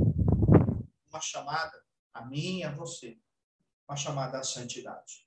uma 1.09 1.21
chamada 1.21 1.81
a 2.13 2.25
mim 2.25 2.59
e 2.59 2.63
a 2.63 2.71
você, 2.71 3.17
uma 3.87 3.95
chamada 3.95 4.39
à 4.39 4.43
santidade. 4.43 5.25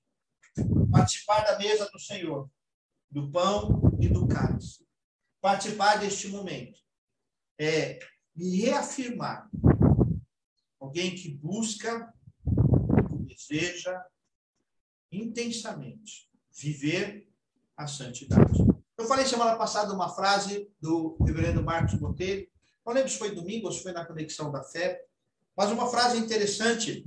Participar 0.90 1.40
da 1.40 1.58
mesa 1.58 1.88
do 1.92 1.98
Senhor, 1.98 2.50
do 3.10 3.30
pão 3.30 3.80
e 4.00 4.08
do 4.08 4.26
cálice. 4.26 4.86
Participar 5.40 5.96
deste 5.96 6.28
momento 6.28 6.80
é 7.58 7.98
me 8.34 8.60
reafirmar 8.60 9.48
alguém 10.86 11.14
que 11.14 11.28
busca, 11.28 12.12
deseja 13.26 14.02
intensamente 15.10 16.30
viver 16.52 17.28
a 17.76 17.86
santidade. 17.86 18.64
Eu 18.96 19.04
falei 19.04 19.26
semana 19.26 19.56
passada 19.56 19.92
uma 19.92 20.08
frase 20.08 20.70
do 20.80 21.16
reverendo 21.24 21.62
Marcos 21.62 21.94
Botelho, 21.94 22.46
não 22.84 22.92
lembro 22.92 23.10
se 23.10 23.18
foi 23.18 23.34
domingo 23.34 23.66
ou 23.66 23.72
se 23.72 23.82
foi 23.82 23.92
na 23.92 24.04
Conexão 24.04 24.50
da 24.52 24.62
Fé, 24.62 25.02
mas 25.56 25.70
uma 25.70 25.88
frase 25.88 26.18
interessante. 26.18 27.04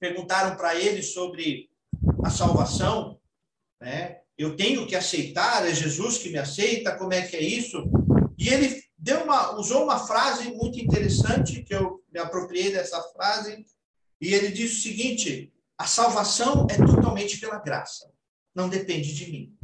Perguntaram 0.00 0.56
para 0.56 0.74
ele 0.74 1.02
sobre 1.02 1.70
a 2.24 2.30
salvação, 2.30 3.20
né? 3.80 4.22
Eu 4.36 4.56
tenho 4.56 4.86
que 4.86 4.96
aceitar, 4.96 5.68
é 5.68 5.74
Jesus 5.74 6.18
que 6.18 6.30
me 6.30 6.38
aceita, 6.38 6.96
como 6.96 7.12
é 7.12 7.20
que 7.22 7.36
é 7.36 7.42
isso? 7.42 7.84
E 8.38 8.48
ele 8.48 8.82
deu 9.02 9.24
uma, 9.24 9.58
usou 9.58 9.82
uma 9.82 9.98
frase 9.98 10.48
muito 10.52 10.78
interessante, 10.78 11.62
que 11.62 11.74
eu 11.74 12.00
me 12.12 12.20
apropriei 12.20 12.70
dessa 12.70 13.02
frase, 13.12 13.66
e 14.20 14.32
ele 14.32 14.52
disse 14.52 14.78
o 14.78 14.82
seguinte: 14.82 15.52
a 15.76 15.86
salvação 15.86 16.68
é 16.70 16.76
totalmente 16.76 17.38
pela 17.38 17.58
graça, 17.58 18.08
não 18.54 18.68
depende 18.68 19.12
de 19.12 19.30
mim. 19.30 19.56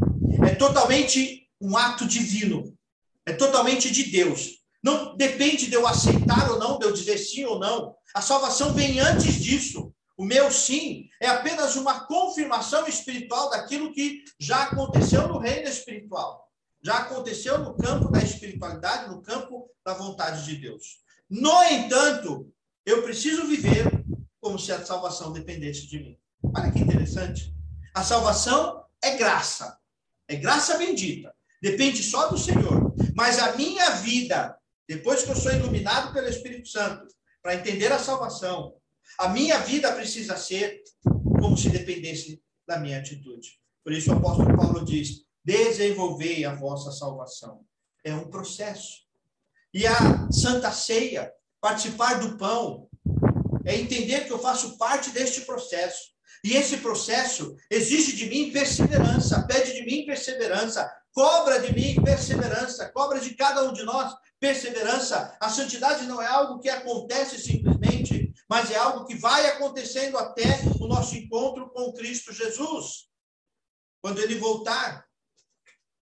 É 0.44 0.57
totalmente 0.57 1.48
um 1.61 1.77
ato 1.77 2.05
divino, 2.05 2.77
é 3.24 3.33
totalmente 3.33 3.90
de 3.90 4.11
Deus. 4.11 4.59
Não 4.83 5.16
depende 5.16 5.66
de 5.66 5.74
eu 5.74 5.87
aceitar 5.87 6.51
ou 6.51 6.59
não, 6.59 6.79
de 6.79 6.87
eu 6.87 6.92
dizer 6.92 7.18
sim 7.18 7.44
ou 7.44 7.59
não. 7.59 7.94
A 8.14 8.20
salvação 8.20 8.74
vem 8.74 9.01
antes 9.01 9.35
disso. 9.35 9.92
O 10.16 10.24
meu 10.24 10.51
sim 10.51 11.09
é 11.20 11.27
apenas 11.29 11.77
uma 11.77 12.07
confirmação 12.07 12.87
espiritual 12.87 13.51
daquilo 13.51 13.92
que 13.92 14.24
já 14.38 14.64
aconteceu 14.64 15.29
no 15.29 15.38
reino 15.38 15.68
espiritual. 15.68 16.47
Já 16.82 16.98
aconteceu 16.98 17.58
no 17.58 17.76
campo 17.76 18.10
da 18.10 18.22
espiritualidade, 18.22 19.10
no 19.10 19.22
campo 19.22 19.70
da 19.84 19.94
vontade 19.94 20.44
de 20.44 20.56
Deus. 20.56 21.00
No 21.28 21.62
entanto, 21.64 22.52
eu 22.86 23.02
preciso 23.02 23.46
viver 23.46 23.90
como 24.40 24.58
se 24.58 24.72
a 24.72 24.84
salvação 24.84 25.32
dependesse 25.32 25.86
de 25.86 25.98
mim. 25.98 26.18
Olha 26.56 26.70
que 26.70 26.78
interessante. 26.78 27.54
A 27.94 28.02
salvação 28.02 28.84
é 29.02 29.16
graça. 29.16 29.78
É 30.28 30.36
graça 30.36 30.78
bendita. 30.78 31.34
Depende 31.60 32.02
só 32.02 32.28
do 32.28 32.38
Senhor. 32.38 32.94
Mas 33.14 33.38
a 33.38 33.56
minha 33.56 33.90
vida, 33.96 34.56
depois 34.88 35.22
que 35.22 35.30
eu 35.30 35.36
sou 35.36 35.52
iluminado 35.52 36.12
pelo 36.12 36.28
Espírito 36.28 36.68
Santo, 36.68 37.08
para 37.42 37.56
entender 37.56 37.92
a 37.92 37.98
salvação, 37.98 38.74
a 39.18 39.28
minha 39.28 39.58
vida 39.58 39.92
precisa 39.92 40.36
ser 40.36 40.82
como 41.40 41.56
se 41.56 41.70
dependesse 41.70 42.42
da 42.66 42.78
minha 42.78 42.98
atitude. 42.98 43.58
Por 43.82 43.92
isso 43.92 44.10
o 44.12 44.16
apóstolo 44.16 44.56
Paulo 44.56 44.84
diz: 44.84 45.24
desenvolvei 45.48 46.44
a 46.44 46.54
vossa 46.54 46.92
salvação. 46.92 47.64
É 48.04 48.12
um 48.14 48.28
processo. 48.28 48.98
E 49.72 49.87
a 49.87 50.30
Santa 50.30 50.70
Ceia, 50.70 51.32
participar 51.58 52.20
do 52.20 52.37
pão, 52.37 52.87
é 53.64 53.74
entender 53.74 54.26
que 54.26 54.32
eu 54.32 54.38
faço 54.38 54.76
parte 54.76 55.11
deste 55.11 55.42
processo. 55.42 56.11
E 56.44 56.54
esse 56.54 56.76
processo 56.78 57.56
exige 57.70 58.14
de 58.14 58.26
mim 58.26 58.52
perseverança, 58.52 59.46
pede 59.46 59.72
de 59.72 59.87
mim 59.87 60.04
perseverança, 60.04 60.90
cobra 61.12 61.61
de 61.61 61.74
mim 61.74 61.96
perseverança, 62.02 62.90
cobra 62.90 63.18
de 63.18 63.34
cada 63.34 63.62
um 63.64 63.72
de 63.72 63.84
nós 63.84 64.14
perseverança. 64.38 65.34
A 65.40 65.48
santidade 65.48 66.04
não 66.04 66.20
é 66.20 66.26
algo 66.26 66.61
que 66.61 66.68
acontece 66.68 67.38
simplesmente, 67.38 68.34
mas 68.48 68.70
é 68.70 68.76
algo 68.76 69.06
que 69.06 69.16
vai 69.16 69.46
acontecendo 69.46 70.18
até 70.18 70.44
o 70.78 70.87
nosso 70.87 71.16
encontro 71.16 71.70
com 71.70 71.92
Cristo 71.94 72.34
Jesus. 72.34 73.08
Quando 74.00 74.20
ele 74.20 74.37
voltar, 74.37 75.08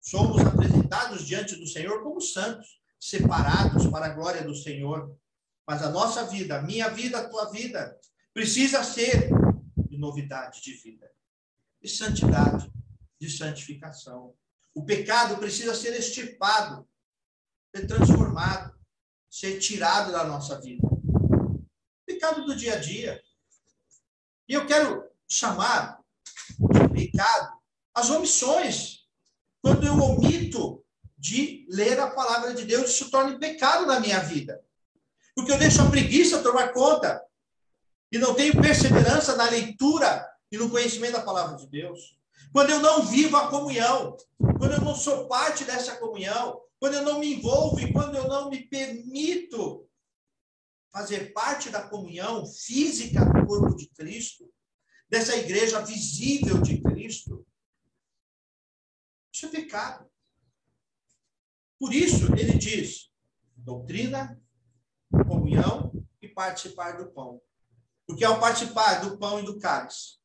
somos 0.04 0.41
apresentados 0.41 1.26
diante 1.26 1.56
do 1.56 1.66
Senhor 1.66 2.04
como 2.04 2.20
santos, 2.20 2.82
separados 2.99 3.88
para 3.88 4.08
a 4.08 4.10
glória 4.10 4.43
do 4.43 4.54
Senhor. 4.54 5.18
Mas 5.66 5.82
a 5.82 5.89
nossa 5.89 6.26
vida, 6.26 6.60
a 6.60 6.62
minha 6.62 6.89
vida, 6.89 7.20
a 7.20 7.30
tua 7.30 7.49
vida, 7.49 7.97
precisa 8.34 8.84
ser 8.84 9.30
de 9.89 9.97
novidade 9.97 10.62
de 10.62 10.74
vida, 10.74 11.10
de 11.82 11.88
santidade, 11.88 12.70
de 13.18 13.30
santificação. 13.30 14.36
O 14.76 14.84
pecado 14.84 15.38
precisa 15.38 15.74
ser 15.74 15.93
extirpado, 15.93 16.86
ser 17.74 17.88
transformado, 17.88 18.78
ser 19.30 19.58
tirado 19.60 20.12
da 20.12 20.26
nossa 20.26 20.60
vida. 20.60 20.86
Pecado 22.06 22.43
do 22.45 22.56
dia 22.56 22.74
a 22.74 22.80
dia. 22.80 23.24
E 24.49 24.54
eu 24.54 24.68
quero 24.68 25.10
chamar 25.30 26.04
de 26.60 26.89
pecado 26.89 27.58
as 27.95 28.10
omissões 28.10 29.03
quando 29.64 29.88
eu 29.88 29.97
omito 29.97 30.84
de 31.18 31.66
ler 31.70 31.97
a 31.97 32.11
palavra 32.11 32.53
de 32.53 32.66
Deus, 32.66 32.91
isso 32.91 33.09
torna 33.09 33.39
pecado 33.39 33.86
na 33.86 33.97
minha 33.97 34.20
vida. 34.20 34.61
Porque 35.34 35.53
eu 35.53 35.57
deixo 35.57 35.82
a 35.82 35.89
preguiça 35.89 36.43
tomar 36.43 36.74
conta. 36.74 37.24
e 38.11 38.20
não 38.20 38.36
tenho 38.36 38.61
perseverança 38.61 39.36
na 39.36 39.49
leitura 39.49 40.30
e 40.51 40.57
no 40.57 40.70
conhecimento 40.70 41.14
da 41.14 41.24
palavra 41.24 41.57
de 41.57 41.66
Deus, 41.66 42.16
quando 42.51 42.70
eu 42.70 42.80
não 42.80 43.03
vivo 43.07 43.36
a 43.36 43.47
comunhão, 43.47 44.16
quando 44.59 44.74
eu 44.74 44.82
não 44.82 44.95
sou 44.95 45.28
parte 45.28 45.64
dessa 45.64 45.95
comunhão, 45.95 46.61
quando 46.80 46.95
eu 46.95 47.01
não 47.01 47.18
me 47.18 47.34
envolvo 47.34 47.80
e 47.80 47.91
quando 47.91 48.16
eu 48.16 48.28
não 48.28 48.51
me 48.51 48.68
permito 48.68 49.88
fazer 50.91 51.34
parte 51.34 51.70
da 51.70 51.82
comunhão 51.82 52.45
física 52.45 53.26
do 53.26 53.47
corpo 53.47 53.76
de 53.76 53.88
Cristo, 53.88 54.47
dessa 55.09 55.36
igreja 55.36 55.82
visível 55.82 56.61
de 56.61 56.80
Cristo, 56.82 57.43
isso 59.44 59.48
é 59.48 59.50
pecado. 59.50 60.06
Por 61.80 61.94
isso, 61.94 62.34
ele 62.36 62.58
diz: 62.58 63.10
doutrina, 63.56 64.41
comunhão 65.28 65.91
e 66.22 66.28
participar 66.28 66.94
do 66.98 67.12
pão. 67.12 67.41
Porque 68.08 68.24
ao 68.24 68.39
participar 68.39 69.02
do 69.02 69.18
pão 69.18 69.39
e 69.39 69.44
do 69.44 69.60
cálice, 69.60 70.18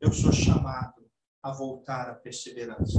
eu 0.00 0.12
sou 0.12 0.32
chamado 0.32 1.04
a 1.42 1.52
voltar 1.52 2.08
à 2.08 2.14
perseverança 2.14 2.98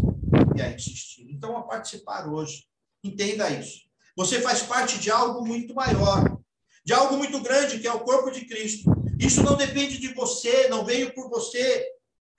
e 0.55 0.61
a 0.61 0.71
insistir. 0.71 1.29
Então, 1.31 1.57
a 1.57 1.63
participar 1.63 2.27
hoje, 2.27 2.67
entenda 3.03 3.49
isso. 3.49 3.85
Você 4.15 4.41
faz 4.41 4.61
parte 4.61 4.99
de 4.99 5.11
algo 5.11 5.45
muito 5.45 5.73
maior, 5.73 6.39
de 6.83 6.93
algo 6.93 7.17
muito 7.17 7.41
grande, 7.41 7.79
que 7.79 7.87
é 7.87 7.93
o 7.93 8.01
corpo 8.01 8.31
de 8.31 8.45
Cristo. 8.45 8.89
Isso 9.19 9.43
não 9.43 9.57
depende 9.57 9.97
de 9.97 10.13
você, 10.13 10.67
não 10.69 10.85
veio 10.85 11.13
por 11.13 11.29
você, 11.29 11.85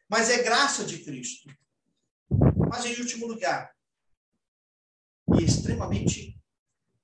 mas 0.09 0.31
é 0.31 0.43
graça 0.43 0.85
de 0.85 0.99
Cristo. 1.01 1.51
Mas, 2.69 2.85
em 2.85 3.01
último 3.01 3.27
lugar, 3.27 3.75
e 5.35 5.45
extremamente 5.45 6.39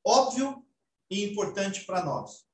óbvio 0.04 0.64
e 1.10 1.24
importante 1.24 1.84
para 1.84 2.04
nós, 2.04 2.46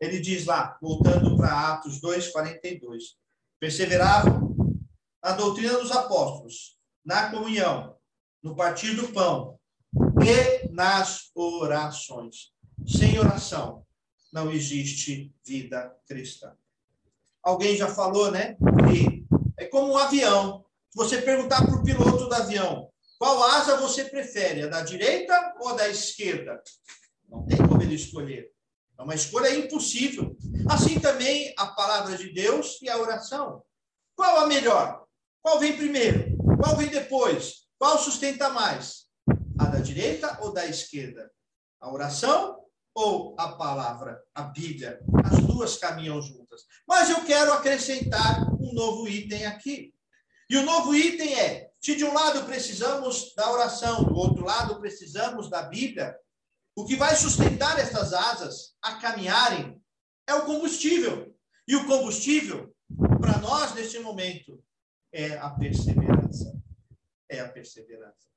ele 0.00 0.20
diz 0.20 0.44
lá, 0.44 0.78
voltando 0.80 1.36
para 1.36 1.74
Atos 1.74 2.00
2, 2.00 2.28
42, 2.28 3.16
perseveravam 3.58 4.56
na 5.22 5.32
doutrina 5.32 5.78
dos 5.78 5.90
apóstolos, 5.90 6.78
na 7.04 7.30
comunhão, 7.30 7.96
no 8.42 8.54
partir 8.54 8.94
do 8.94 9.08
pão 9.12 9.58
e 10.22 10.68
nas 10.70 11.30
orações. 11.34 12.52
Sem 12.86 13.18
oração 13.18 13.86
não 14.32 14.50
existe 14.50 15.32
vida 15.46 15.96
cristã. 16.06 16.54
Alguém 17.42 17.76
já 17.76 17.88
falou, 17.88 18.30
né? 18.30 18.56
Que 18.88 19.24
é 19.56 19.66
como 19.66 19.92
um 19.92 19.96
avião. 19.96 20.64
Você 20.94 21.20
perguntar 21.20 21.66
para 21.66 21.74
o 21.74 21.82
piloto 21.82 22.28
do 22.28 22.34
avião, 22.34 22.88
qual 23.18 23.42
asa 23.42 23.76
você 23.76 24.04
prefere, 24.04 24.62
a 24.62 24.68
da 24.68 24.82
direita 24.82 25.54
ou 25.58 25.70
a 25.70 25.72
da 25.74 25.88
esquerda? 25.88 26.62
Não 27.28 27.44
tem 27.44 27.58
como 27.66 27.82
ele 27.82 27.96
escolher. 27.96 28.52
É 28.96 29.02
uma 29.02 29.14
escolha 29.14 29.52
impossível. 29.52 30.36
Assim 30.70 31.00
também 31.00 31.52
a 31.58 31.66
palavra 31.66 32.16
de 32.16 32.32
Deus 32.32 32.80
e 32.80 32.88
a 32.88 32.96
oração. 32.96 33.62
Qual 34.14 34.38
a 34.38 34.46
melhor? 34.46 35.04
Qual 35.42 35.58
vem 35.58 35.76
primeiro? 35.76 36.36
Qual 36.62 36.76
vem 36.76 36.88
depois? 36.88 37.66
Qual 37.76 37.98
sustenta 37.98 38.50
mais? 38.50 39.06
A 39.58 39.66
da 39.66 39.80
direita 39.80 40.38
ou 40.42 40.52
da 40.52 40.64
esquerda? 40.66 41.28
A 41.80 41.92
oração 41.92 42.60
ou 42.94 43.34
a 43.36 43.52
palavra, 43.56 44.22
a 44.32 44.42
Bíblia? 44.42 45.00
As 45.24 45.38
duas 45.44 45.76
caminham 45.76 46.22
juntas. 46.22 46.62
Mas 46.86 47.10
eu 47.10 47.24
quero 47.24 47.52
acrescentar 47.52 48.48
um 48.60 48.72
novo 48.72 49.08
item 49.08 49.44
aqui. 49.46 49.93
E 50.48 50.56
o 50.56 50.64
novo 50.64 50.94
item 50.94 51.34
é: 51.34 51.70
se 51.80 51.96
de 51.96 52.04
um 52.04 52.12
lado 52.12 52.44
precisamos 52.44 53.34
da 53.34 53.50
oração, 53.50 54.04
do 54.04 54.14
outro 54.14 54.44
lado 54.44 54.78
precisamos 54.80 55.48
da 55.48 55.62
Bíblia, 55.62 56.16
o 56.76 56.84
que 56.84 56.96
vai 56.96 57.14
sustentar 57.14 57.78
essas 57.78 58.12
asas 58.12 58.74
a 58.82 58.96
caminharem 58.96 59.80
é 60.26 60.34
o 60.34 60.44
combustível. 60.44 61.34
E 61.66 61.76
o 61.76 61.86
combustível, 61.86 62.74
para 63.20 63.38
nós 63.38 63.74
neste 63.74 63.98
momento, 63.98 64.62
é 65.12 65.38
a 65.38 65.48
perseverança. 65.50 66.60
É 67.28 67.40
a 67.40 67.48
perseverança. 67.48 68.28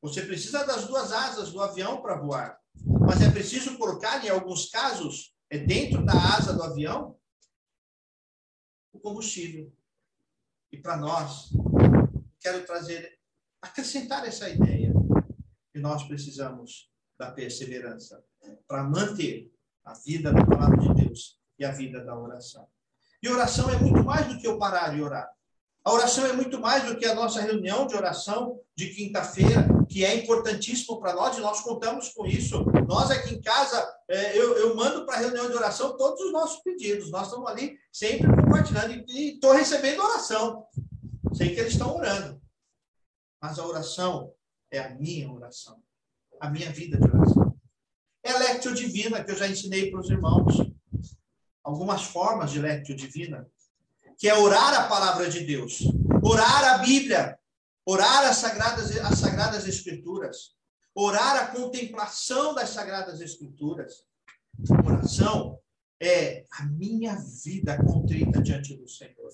Você 0.00 0.22
precisa 0.22 0.64
das 0.64 0.86
duas 0.86 1.10
asas 1.12 1.50
do 1.50 1.60
avião 1.60 2.00
para 2.00 2.20
voar, 2.20 2.60
mas 3.00 3.22
é 3.22 3.30
preciso 3.30 3.76
colocar, 3.76 4.24
em 4.24 4.28
alguns 4.28 4.68
casos, 4.68 5.34
é 5.50 5.58
dentro 5.58 6.04
da 6.04 6.12
asa 6.12 6.52
do 6.52 6.62
avião, 6.62 7.18
o 8.92 9.00
combustível. 9.00 9.75
E 10.72 10.76
para 10.78 10.96
nós, 10.96 11.50
quero 12.40 12.64
trazer, 12.64 13.18
acrescentar 13.62 14.26
essa 14.26 14.48
ideia 14.48 14.92
que 15.72 15.78
nós 15.78 16.02
precisamos 16.04 16.90
da 17.18 17.30
perseverança, 17.30 18.22
para 18.66 18.84
manter 18.84 19.50
a 19.84 19.94
vida 19.94 20.32
da 20.32 20.44
palavra 20.44 20.78
de 20.78 21.04
Deus 21.04 21.38
e 21.58 21.64
a 21.64 21.72
vida 21.72 22.04
da 22.04 22.16
oração. 22.16 22.68
E 23.22 23.28
oração 23.28 23.70
é 23.70 23.78
muito 23.78 24.04
mais 24.04 24.26
do 24.26 24.38
que 24.38 24.46
eu 24.46 24.58
parar 24.58 24.94
de 24.94 25.00
orar. 25.00 25.30
A 25.84 25.92
oração 25.92 26.26
é 26.26 26.32
muito 26.32 26.58
mais 26.60 26.84
do 26.84 26.96
que 26.96 27.06
a 27.06 27.14
nossa 27.14 27.40
reunião 27.40 27.86
de 27.86 27.94
oração 27.94 28.60
de 28.74 28.90
quinta-feira, 28.90 29.68
que 29.88 30.04
é 30.04 30.16
importantíssimo 30.16 30.98
para 30.98 31.14
nós 31.14 31.38
e 31.38 31.40
nós 31.40 31.60
contamos 31.60 32.08
com 32.08 32.26
isso. 32.26 32.64
Nós 32.88 33.08
aqui 33.10 33.34
em 33.34 33.40
casa, 33.40 33.88
é, 34.08 34.36
eu, 34.36 34.56
eu 34.56 34.74
mando 34.74 35.06
para 35.06 35.14
a 35.14 35.18
reunião 35.20 35.48
de 35.48 35.54
oração 35.54 35.96
todos 35.96 36.20
os 36.22 36.32
nossos 36.32 36.60
pedidos. 36.62 37.08
Nós 37.10 37.28
estamos 37.28 37.48
ali 37.48 37.78
sempre 37.92 38.26
compartilhando 38.46 39.04
e 39.08 39.34
estou 39.34 39.52
recebendo 39.52 40.02
oração. 40.02 40.66
Sei 41.34 41.54
que 41.54 41.60
eles 41.60 41.72
estão 41.72 41.96
orando. 41.96 42.40
Mas 43.42 43.58
a 43.58 43.66
oração 43.66 44.32
é 44.70 44.78
a 44.78 44.94
minha 44.94 45.30
oração 45.30 45.82
a 46.40 46.50
minha 46.50 46.70
vida 46.70 46.98
de 46.98 47.04
oração. 47.04 47.56
É 48.22 48.32
a 48.32 48.38
lectio 48.38 48.74
divina 48.74 49.22
que 49.22 49.30
eu 49.30 49.36
já 49.36 49.46
ensinei 49.46 49.90
para 49.90 50.00
os 50.00 50.10
irmãos. 50.10 50.54
Algumas 51.62 52.04
formas 52.04 52.50
de 52.52 52.60
lectio 52.60 52.94
divina, 52.94 53.48
que 54.18 54.28
é 54.28 54.38
orar 54.38 54.74
a 54.74 54.88
palavra 54.88 55.28
de 55.28 55.40
Deus, 55.40 55.80
orar 56.22 56.74
a 56.74 56.78
Bíblia, 56.78 57.38
orar 57.84 58.24
as 58.24 58.36
sagradas, 58.36 58.96
as 58.98 59.18
sagradas 59.18 59.66
escrituras, 59.66 60.54
orar 60.94 61.36
a 61.36 61.46
contemplação 61.48 62.54
das 62.54 62.70
sagradas 62.70 63.20
escrituras. 63.20 64.04
Oração 64.84 65.58
é 66.00 66.44
a 66.52 66.64
minha 66.64 67.16
vida 67.16 67.76
contrita 67.82 68.42
diante 68.42 68.76
do 68.76 68.88
Senhor. 68.88 69.30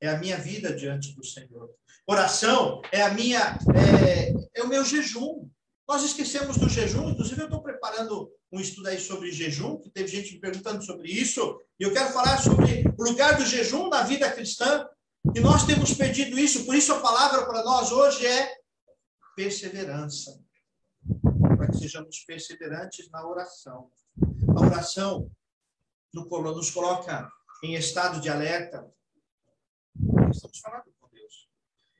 É 0.00 0.08
a 0.08 0.18
minha 0.18 0.36
vida 0.36 0.74
diante 0.74 1.14
do 1.14 1.24
Senhor. 1.24 1.70
Oração 2.06 2.80
é 2.92 3.02
a 3.02 3.12
minha 3.12 3.58
é, 3.74 4.32
é 4.54 4.62
o 4.62 4.68
meu 4.68 4.84
jejum. 4.84 5.48
Nós 5.88 6.04
esquecemos 6.04 6.56
do 6.56 6.68
jejum, 6.68 7.10
inclusive 7.10 7.40
eu 7.40 7.46
estou 7.46 7.62
preparando 7.62 8.30
um 8.52 8.60
estudo 8.60 8.88
aí 8.88 9.00
sobre 9.00 9.32
jejum, 9.32 9.78
que 9.78 9.90
teve 9.90 10.08
gente 10.08 10.34
me 10.34 10.40
perguntando 10.40 10.82
sobre 10.84 11.10
isso, 11.10 11.60
e 11.78 11.84
eu 11.84 11.92
quero 11.92 12.12
falar 12.12 12.38
sobre 12.38 12.84
o 12.98 13.04
lugar 13.04 13.36
do 13.36 13.44
jejum 13.44 13.88
na 13.88 14.02
vida 14.02 14.30
cristã, 14.30 14.86
e 15.34 15.40
nós 15.40 15.66
temos 15.66 15.92
perdido 15.94 16.38
isso, 16.38 16.64
por 16.64 16.74
isso 16.74 16.92
a 16.92 17.00
palavra 17.00 17.46
para 17.46 17.62
nós 17.62 17.90
hoje 17.90 18.26
é 18.26 18.54
perseverança. 19.34 20.40
Para 21.56 21.68
que 21.68 21.78
sejamos 21.78 22.18
perseverantes 22.20 23.10
na 23.10 23.26
oração. 23.26 23.90
A 24.56 24.66
oração 24.66 25.30
nos 26.12 26.70
coloca 26.70 27.30
em 27.62 27.74
estado 27.74 28.20
de 28.20 28.28
alerta. 28.28 28.88
Estamos 30.30 30.58
falando 30.58 30.92
com 31.00 31.08
Deus. 31.08 31.48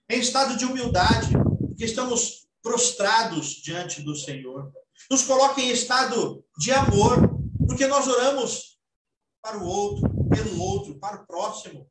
Em 0.08 0.20
estado 0.20 0.56
de 0.56 0.64
humildade, 0.64 1.32
porque 1.60 1.84
estamos 1.84 2.48
prostrados 2.62 3.50
diante 3.62 4.02
do 4.02 4.14
Senhor. 4.14 4.72
Nos 5.10 5.24
coloca 5.24 5.60
em 5.60 5.70
estado 5.70 6.44
de 6.58 6.72
amor, 6.72 7.18
porque 7.66 7.86
nós 7.86 8.06
oramos 8.06 8.80
para 9.42 9.58
o 9.58 9.66
outro, 9.66 10.28
pelo 10.28 10.60
outro, 10.60 10.98
para 10.98 11.22
o 11.22 11.26
próximo. 11.26 11.90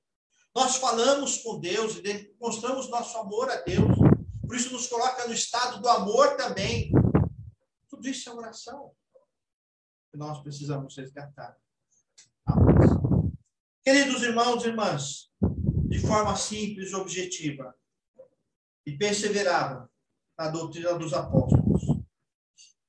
Nós 0.55 0.77
falamos 0.77 1.37
com 1.37 1.59
Deus 1.59 1.95
e 1.97 2.01
demonstramos 2.01 2.89
nosso 2.89 3.17
amor 3.17 3.49
a 3.49 3.57
Deus. 3.57 3.97
Por 4.45 4.55
isso 4.55 4.73
nos 4.73 4.87
coloca 4.87 5.27
no 5.27 5.33
estado 5.33 5.81
do 5.81 5.89
amor 5.89 6.35
também. 6.35 6.91
Tudo 7.89 8.07
isso 8.07 8.29
é 8.29 8.33
oração 8.33 8.91
que 10.11 10.17
nós 10.17 10.41
precisamos 10.41 10.95
resgatar. 10.95 11.57
Queridos 13.87 14.21
irmãos 14.21 14.65
e 14.65 14.67
irmãs, 14.67 15.31
de 15.87 15.97
forma 15.99 16.35
simples 16.35 16.91
e 16.91 16.95
objetiva, 16.95 17.73
e 18.85 18.97
perseveravam 18.97 19.87
na 20.37 20.49
doutrina 20.49 20.99
dos 20.99 21.13
apóstolos, 21.13 21.83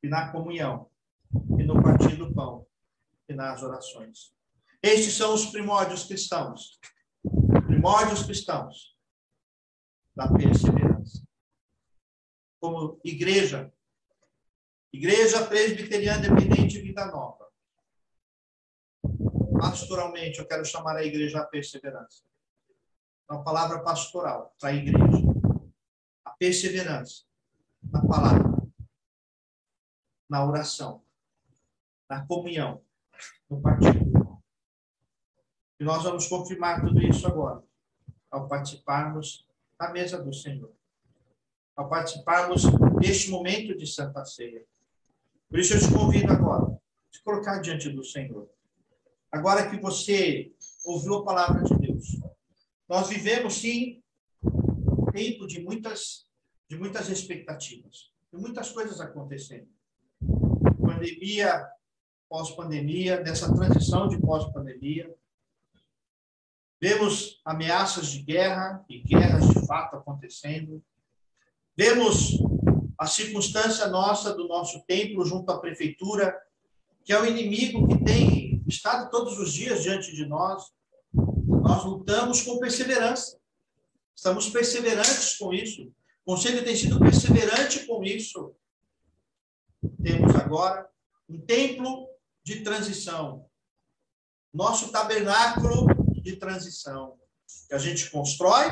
e 0.03 0.09
na 0.09 0.33
comunhão, 0.33 0.91
e 1.57 1.63
no 1.63 1.81
partir 1.81 2.17
do 2.17 2.35
pão, 2.35 2.67
e 3.29 3.33
nas 3.33 3.63
orações. 3.63 4.35
Estes 4.83 5.15
são 5.15 5.35
os 5.35 5.47
primórdios 5.47 6.05
cristãos. 6.05 6.81
Primórdios 7.69 8.25
cristãos 8.25 8.97
da 10.17 10.27
perseverança. 10.33 11.23
Como 12.61 13.01
igreja, 13.05 13.73
Igreja 14.93 15.47
Presbiteriana 15.47 16.23
Dependente 16.23 16.81
Vida 16.81 17.07
Nova. 17.07 17.48
Pastoralmente, 19.59 20.39
eu 20.39 20.47
quero 20.47 20.65
chamar 20.65 20.97
a 20.97 21.05
igreja 21.05 21.41
à 21.41 21.45
perseverança. 21.45 22.23
Uma 23.29 23.43
palavra 23.43 23.83
pastoral 23.83 24.55
para 24.59 24.71
a 24.71 24.75
igreja. 24.75 25.19
A 26.25 26.31
perseverança 26.31 27.25
na 27.83 28.05
palavra, 28.07 28.63
na 30.29 30.45
oração, 30.45 31.03
na 32.09 32.27
comunhão, 32.27 32.83
no 33.49 33.61
partido. 33.61 34.43
E 35.81 35.85
nós 35.85 36.03
vamos 36.03 36.27
confirmar 36.27 36.81
tudo 36.81 37.01
isso 37.03 37.27
agora, 37.27 37.63
ao 38.31 38.49
participarmos 38.49 39.47
da 39.79 39.91
mesa 39.91 40.23
do 40.23 40.33
Senhor, 40.33 40.73
ao 41.77 41.89
participarmos 41.89 42.63
deste 43.01 43.31
momento 43.31 43.77
de 43.77 43.87
Santa 43.87 44.25
Ceia. 44.25 44.67
Por 45.49 45.59
isso 45.59 45.75
eu 45.75 45.81
te 45.81 45.93
convido 45.93 46.33
agora, 46.33 46.67
a 46.67 47.11
te 47.11 47.23
colocar 47.23 47.59
diante 47.61 47.89
do 47.89 48.05
Senhor. 48.05 48.51
Agora 49.31 49.69
que 49.69 49.81
você 49.81 50.53
ouviu 50.85 51.17
a 51.17 51.25
palavra 51.25 51.63
de 51.63 51.75
Deus, 51.79 52.07
nós 52.89 53.09
vivemos 53.09 53.55
sim 53.55 54.03
um 54.43 55.07
tempo 55.13 55.47
de 55.47 55.61
muitas 55.61 56.27
de 56.69 56.77
muitas 56.77 57.09
expectativas, 57.09 58.13
de 58.31 58.39
muitas 58.39 58.71
coisas 58.71 59.01
acontecendo. 59.01 59.69
Pandemia, 60.79 61.67
pós-pandemia, 62.29 63.23
dessa 63.23 63.51
transição 63.55 64.07
de 64.07 64.21
pós-pandemia, 64.21 65.11
Vemos 66.81 67.41
ameaças 67.45 68.07
de 68.07 68.23
guerra 68.23 68.85
e 68.89 69.01
guerras 69.01 69.49
de 69.49 69.67
fato 69.67 69.97
acontecendo. 69.97 70.83
Vemos 71.77 72.39
a 72.97 73.05
circunstância 73.05 73.89
nossa 73.89 74.33
do 74.33 74.47
nosso 74.47 74.81
templo 74.87 75.25
junto 75.25 75.51
à 75.51 75.59
prefeitura, 75.59 76.37
que 77.05 77.13
é 77.13 77.21
o 77.21 77.27
inimigo 77.27 77.89
que 77.89 78.05
tem 78.05 78.48
estado 78.69 79.11
todos 79.11 79.39
os 79.39 79.53
dias 79.53 79.83
diante 79.83 80.15
de 80.15 80.27
nós. 80.27 80.71
Nós 81.13 81.85
lutamos 81.85 82.43
com 82.43 82.59
perseverança. 82.59 83.39
Estamos 84.15 84.49
perseverantes 84.49 85.37
com 85.37 85.53
isso. 85.53 85.93
O 86.25 86.35
conselho 86.35 86.65
tem 86.65 86.77
sido 86.77 86.99
perseverante 86.99 87.87
com 87.87 88.05
isso. 88.05 88.55
Temos 90.03 90.35
agora 90.35 90.89
um 91.29 91.41
templo 91.41 92.09
de 92.45 92.61
transição. 92.61 93.47
Nosso 94.53 94.91
tabernáculo 94.91 95.87
de 96.23 96.37
transição. 96.37 97.19
Que 97.69 97.75
a 97.75 97.79
gente 97.79 98.11
constrói 98.11 98.67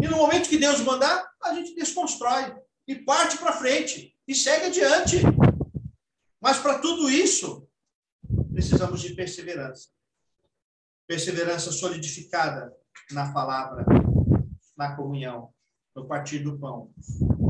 e 0.00 0.08
no 0.08 0.18
momento 0.18 0.48
que 0.48 0.58
Deus 0.58 0.80
mandar, 0.80 1.26
a 1.42 1.54
gente 1.54 1.74
desconstrói 1.74 2.54
e 2.86 2.94
parte 2.94 3.38
para 3.38 3.56
frente 3.56 4.14
e 4.26 4.34
segue 4.34 4.66
adiante. 4.66 5.16
Mas 6.40 6.58
para 6.58 6.78
tudo 6.78 7.10
isso, 7.10 7.66
precisamos 8.52 9.00
de 9.00 9.14
perseverança. 9.14 9.88
Perseverança 11.06 11.70
solidificada 11.70 12.74
na 13.10 13.32
palavra, 13.32 13.84
na 14.76 14.96
comunhão, 14.96 15.52
no 15.94 16.06
partir 16.06 16.40
do 16.40 16.58
pão 16.58 16.92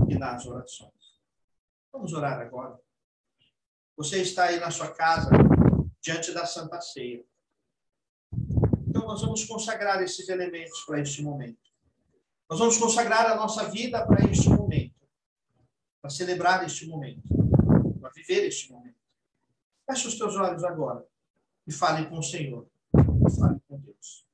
e 0.08 0.16
nas 0.16 0.46
orações. 0.46 0.92
Vamos 1.92 2.12
orar 2.12 2.40
agora. 2.40 2.78
Você 3.96 4.20
está 4.20 4.44
aí 4.44 4.60
na 4.60 4.70
sua 4.70 4.92
casa, 4.92 5.30
diante 6.02 6.32
da 6.32 6.44
Santa 6.44 6.80
Ceia. 6.80 7.24
Então, 8.86 9.06
nós 9.06 9.22
vamos 9.22 9.44
consagrar 9.44 10.02
esses 10.02 10.28
elementos 10.28 10.84
para 10.84 11.00
este 11.00 11.22
momento. 11.22 11.58
Nós 12.48 12.58
vamos 12.58 12.76
consagrar 12.76 13.30
a 13.30 13.34
nossa 13.34 13.68
vida 13.70 14.06
para 14.06 14.24
este 14.30 14.48
momento, 14.48 14.94
para 16.00 16.10
celebrar 16.10 16.64
este 16.64 16.86
momento, 16.86 17.22
para 18.00 18.10
viver 18.10 18.44
este 18.46 18.70
momento. 18.70 19.05
Feche 19.86 20.08
os 20.08 20.18
teus 20.18 20.34
olhos 20.34 20.64
agora 20.64 21.06
e 21.64 21.72
fale 21.72 22.08
com 22.08 22.18
o 22.18 22.22
Senhor, 22.22 22.68
fale 23.38 23.60
com 23.68 23.78
Deus. 23.78 24.26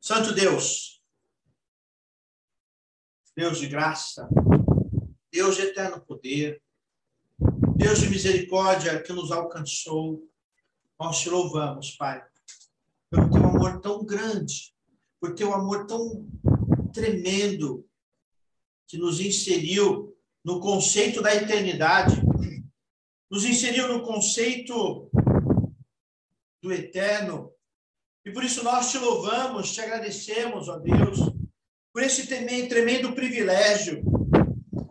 Santo 0.00 0.34
Deus, 0.34 1.02
Deus 3.36 3.58
de 3.58 3.68
graça, 3.68 4.28
Deus 5.30 5.56
de 5.56 5.62
eterno 5.62 6.00
poder, 6.00 6.62
Deus 7.76 8.00
de 8.00 8.08
misericórdia 8.08 9.02
que 9.02 9.12
nos 9.12 9.30
alcançou. 9.30 10.26
Nós 10.98 11.20
te 11.20 11.28
louvamos, 11.28 11.92
Pai, 11.92 12.24
amor 13.52 13.80
tão 13.80 14.04
grande, 14.04 14.74
por 15.20 15.34
teu 15.34 15.52
amor 15.52 15.86
tão 15.86 16.26
tremendo, 16.92 17.86
que 18.88 18.98
nos 18.98 19.20
inseriu 19.20 20.14
no 20.44 20.60
conceito 20.60 21.22
da 21.22 21.34
eternidade, 21.34 22.20
nos 23.30 23.44
inseriu 23.44 23.88
no 23.88 24.02
conceito 24.02 25.10
do 26.60 26.72
eterno. 26.72 27.50
E 28.24 28.30
por 28.30 28.44
isso 28.44 28.62
nós 28.62 28.90
te 28.90 28.98
louvamos, 28.98 29.72
te 29.72 29.80
agradecemos, 29.80 30.68
ó 30.68 30.78
Deus, 30.78 31.18
por 31.92 32.02
esse 32.02 32.26
tremendo 32.26 33.14
privilégio 33.14 34.02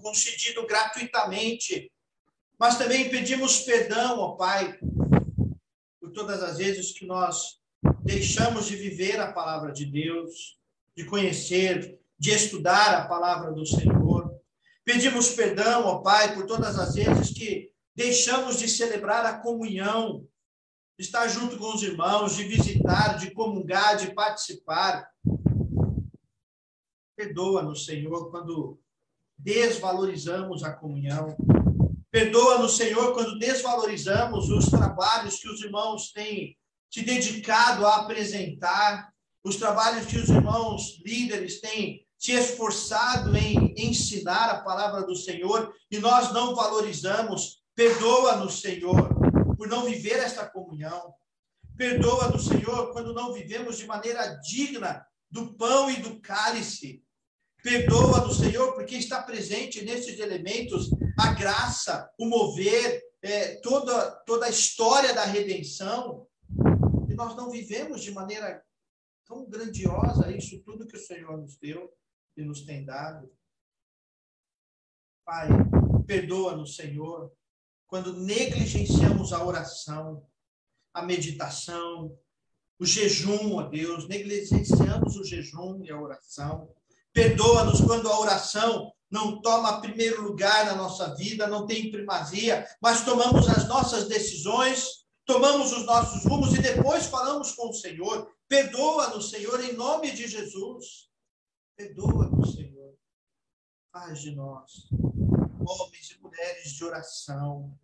concedido 0.02 0.66
gratuitamente. 0.66 1.92
Mas 2.60 2.78
também 2.78 3.10
pedimos 3.10 3.60
perdão, 3.60 4.20
ó 4.20 4.32
Pai, 4.32 4.80
por 6.00 6.12
todas 6.12 6.42
as 6.42 6.58
vezes 6.58 6.92
que 6.92 7.06
nós 7.06 7.61
deixamos 8.04 8.68
de 8.68 8.76
viver 8.76 9.20
a 9.20 9.32
palavra 9.32 9.72
de 9.72 9.86
Deus, 9.86 10.58
de 10.96 11.06
conhecer, 11.06 12.00
de 12.18 12.32
estudar 12.32 12.96
a 12.96 13.08
palavra 13.08 13.52
do 13.52 13.66
Senhor. 13.66 14.32
Pedimos 14.84 15.30
perdão, 15.30 15.86
ó 15.86 16.00
Pai, 16.00 16.34
por 16.34 16.46
todas 16.46 16.78
as 16.78 16.96
vezes 16.96 17.32
que 17.32 17.72
deixamos 17.96 18.58
de 18.58 18.68
celebrar 18.68 19.26
a 19.26 19.40
comunhão, 19.40 20.28
de 20.98 21.06
estar 21.06 21.28
junto 21.28 21.58
com 21.58 21.74
os 21.74 21.84
irmãos, 21.84 22.36
de 22.36 22.44
visitar, 22.44 23.18
de 23.18 23.32
comungar, 23.32 23.98
de 23.98 24.14
participar. 24.14 25.08
Perdoa-nos, 27.16 27.86
Senhor, 27.86 28.32
quando 28.32 28.80
desvalorizamos 29.38 30.64
a 30.64 30.74
comunhão. 30.74 31.36
Perdoa-nos, 32.10 32.76
Senhor, 32.76 33.14
quando 33.14 33.38
desvalorizamos 33.38 34.50
os 34.50 34.66
trabalhos 34.66 35.40
que 35.40 35.48
os 35.48 35.62
irmãos 35.62 36.12
têm 36.12 36.58
se 36.92 37.02
dedicado 37.04 37.88
a 37.88 37.98
apresentar, 37.98 39.12
os 39.44 39.56
trabalhos 39.56 40.06
que 40.06 40.18
os 40.18 40.30
irmãos 40.30 41.02
líderes 41.04 41.60
têm 41.62 42.06
se 42.18 42.34
esforçado 42.34 43.36
em 43.36 43.74
ensinar 43.76 44.50
a 44.50 44.62
palavra 44.62 45.04
do 45.04 45.16
Senhor 45.16 45.74
e 45.90 45.98
nós 45.98 46.32
não 46.32 46.54
valorizamos. 46.54 47.64
Perdoa-nos, 47.74 48.62
Senhor, 48.62 49.10
por 49.58 49.68
não 49.68 49.86
viver 49.86 50.20
esta 50.20 50.46
comunhão. 50.48 51.16
Perdoa-nos, 51.76 52.46
Senhor, 52.46 52.92
quando 52.92 53.14
não 53.14 53.34
vivemos 53.34 53.78
de 53.78 53.88
maneira 53.88 54.36
digna 54.42 55.04
do 55.32 55.56
pão 55.56 55.90
e 55.90 55.96
do 55.96 56.20
cálice. 56.22 57.02
Perdoa 57.64 58.20
do 58.22 58.34
Senhor, 58.34 58.74
porque 58.74 58.96
está 58.96 59.24
presente 59.24 59.84
nesses 59.84 60.20
elementos 60.20 60.90
a 61.18 61.34
graça, 61.34 62.08
o 62.20 62.28
mover, 62.28 63.02
é, 63.24 63.56
toda, 63.62 64.12
toda 64.26 64.46
a 64.46 64.50
história 64.50 65.14
da 65.14 65.24
redenção. 65.24 66.28
Nós 67.22 67.36
não 67.36 67.52
vivemos 67.52 68.02
de 68.02 68.12
maneira 68.12 68.64
tão 69.26 69.48
grandiosa 69.48 70.36
isso 70.36 70.60
tudo 70.64 70.88
que 70.88 70.98
o 70.98 71.00
Senhor 71.00 71.38
nos 71.38 71.56
deu 71.58 71.94
e 72.36 72.44
nos 72.44 72.64
tem 72.64 72.84
dado. 72.84 73.32
Pai, 75.24 75.48
perdoa-nos, 76.08 76.76
Senhor, 76.76 77.32
quando 77.86 78.20
negligenciamos 78.20 79.34
a 79.34 79.46
oração, 79.46 80.28
a 80.94 81.04
meditação, 81.04 82.18
o 82.80 82.86
jejum, 82.86 83.54
ó 83.54 83.64
Deus, 83.64 84.08
negligenciamos 84.08 85.16
o 85.16 85.24
jejum 85.24 85.84
e 85.84 85.92
a 85.92 86.02
oração 86.02 86.74
Perdoa-nos 87.14 87.82
quando 87.82 88.10
a 88.10 88.20
oração 88.20 88.92
não 89.10 89.42
toma 89.42 89.82
primeiro 89.82 90.22
lugar 90.22 90.66
na 90.66 90.76
nossa 90.76 91.14
vida, 91.16 91.46
não 91.46 91.68
tem 91.68 91.92
primazia, 91.92 92.66
mas 92.82 93.04
tomamos 93.04 93.50
as 93.50 93.68
nossas 93.68 94.08
decisões, 94.08 95.02
tomamos 95.26 95.72
os 95.72 95.86
nossos 95.86 96.24
rumos 96.26 96.54
e 96.54 96.62
depois 96.62 97.08
falamos 97.08 97.54
com 97.54 97.70
o 97.70 97.74
Senhor. 97.74 98.32
Perdoa-nos, 98.48 99.30
Senhor, 99.30 99.64
em 99.64 99.74
nome 99.74 100.12
de 100.12 100.28
Jesus. 100.28 101.10
Perdoa-nos, 101.76 102.54
Senhor. 102.54 102.96
Faz 103.92 104.22
de 104.22 104.36
nós 104.36 104.90
homens 105.68 106.12
e 106.12 106.22
mulheres 106.22 106.74
de 106.74 106.84
oração, 106.84 107.80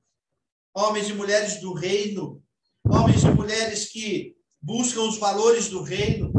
homens 0.73 1.09
e 1.09 1.13
mulheres 1.13 1.61
do 1.61 1.73
reino, 1.73 2.43
homens 2.85 3.23
e 3.23 3.29
mulheres 3.29 3.89
que 3.89 4.35
buscam 4.61 5.03
os 5.03 5.17
valores 5.17 5.69
do 5.69 5.81
reino, 5.81 6.31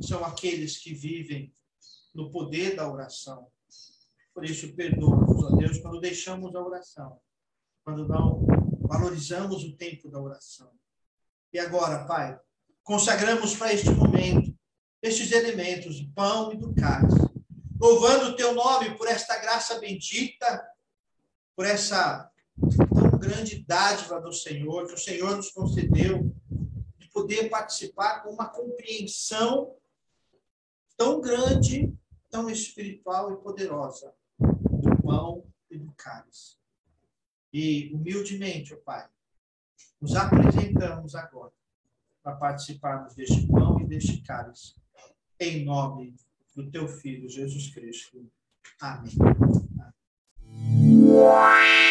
são 0.00 0.24
aqueles 0.24 0.78
que 0.78 0.94
vivem 0.94 1.52
no 2.14 2.30
poder 2.30 2.76
da 2.76 2.90
oração. 2.90 3.48
Por 4.34 4.44
isso, 4.44 4.74
perdoa-nos, 4.74 5.44
ó 5.44 5.56
Deus, 5.56 5.78
quando 5.78 6.00
deixamos 6.00 6.54
a 6.54 6.62
oração, 6.62 7.18
quando 7.84 8.06
não 8.06 8.44
valorizamos 8.86 9.64
o 9.64 9.76
tempo 9.76 10.08
da 10.08 10.20
oração. 10.20 10.70
E 11.52 11.58
agora, 11.58 12.04
Pai, 12.04 12.38
consagramos 12.82 13.54
para 13.54 13.72
este 13.72 13.90
momento 13.90 14.54
estes 15.02 15.30
elementos 15.32 16.00
do 16.00 16.12
pão 16.12 16.52
e 16.52 16.56
do 16.56 16.74
cálice, 16.74 17.16
louvando 17.80 18.30
o 18.30 18.36
teu 18.36 18.54
nome 18.54 18.96
por 18.96 19.06
esta 19.06 19.38
graça 19.38 19.78
bendita, 19.78 20.66
por 21.54 21.66
essa 21.66 22.30
tão 22.94 23.18
grande 23.18 23.64
dádiva 23.64 24.20
do 24.20 24.32
Senhor, 24.32 24.86
que 24.86 24.94
o 24.94 24.98
Senhor 24.98 25.36
nos 25.36 25.50
concedeu, 25.50 26.34
de 26.98 27.08
poder 27.08 27.48
participar 27.48 28.22
com 28.22 28.30
uma 28.30 28.48
compreensão 28.48 29.74
tão 30.96 31.20
grande 31.20 31.96
tão 32.30 32.50
espiritual 32.50 33.32
e 33.32 33.36
poderosa 33.38 34.12
do 34.38 35.02
pão 35.02 35.46
e 35.70 35.78
do 35.78 35.92
cálice. 35.96 36.55
E, 37.52 37.90
humildemente, 37.94 38.74
ó 38.74 38.76
Pai, 38.78 39.06
nos 40.00 40.14
apresentamos 40.14 41.14
agora 41.14 41.52
para 42.22 42.36
participarmos 42.36 43.14
deste 43.14 43.46
pão 43.46 43.80
e 43.80 43.86
deste 43.86 44.20
cálice, 44.22 44.74
em 45.38 45.64
nome 45.64 46.14
do 46.54 46.70
Teu 46.70 46.88
Filho, 46.88 47.28
Jesus 47.28 47.70
Cristo. 47.70 48.26
Amém. 48.80 49.12
Amém. 49.78 51.85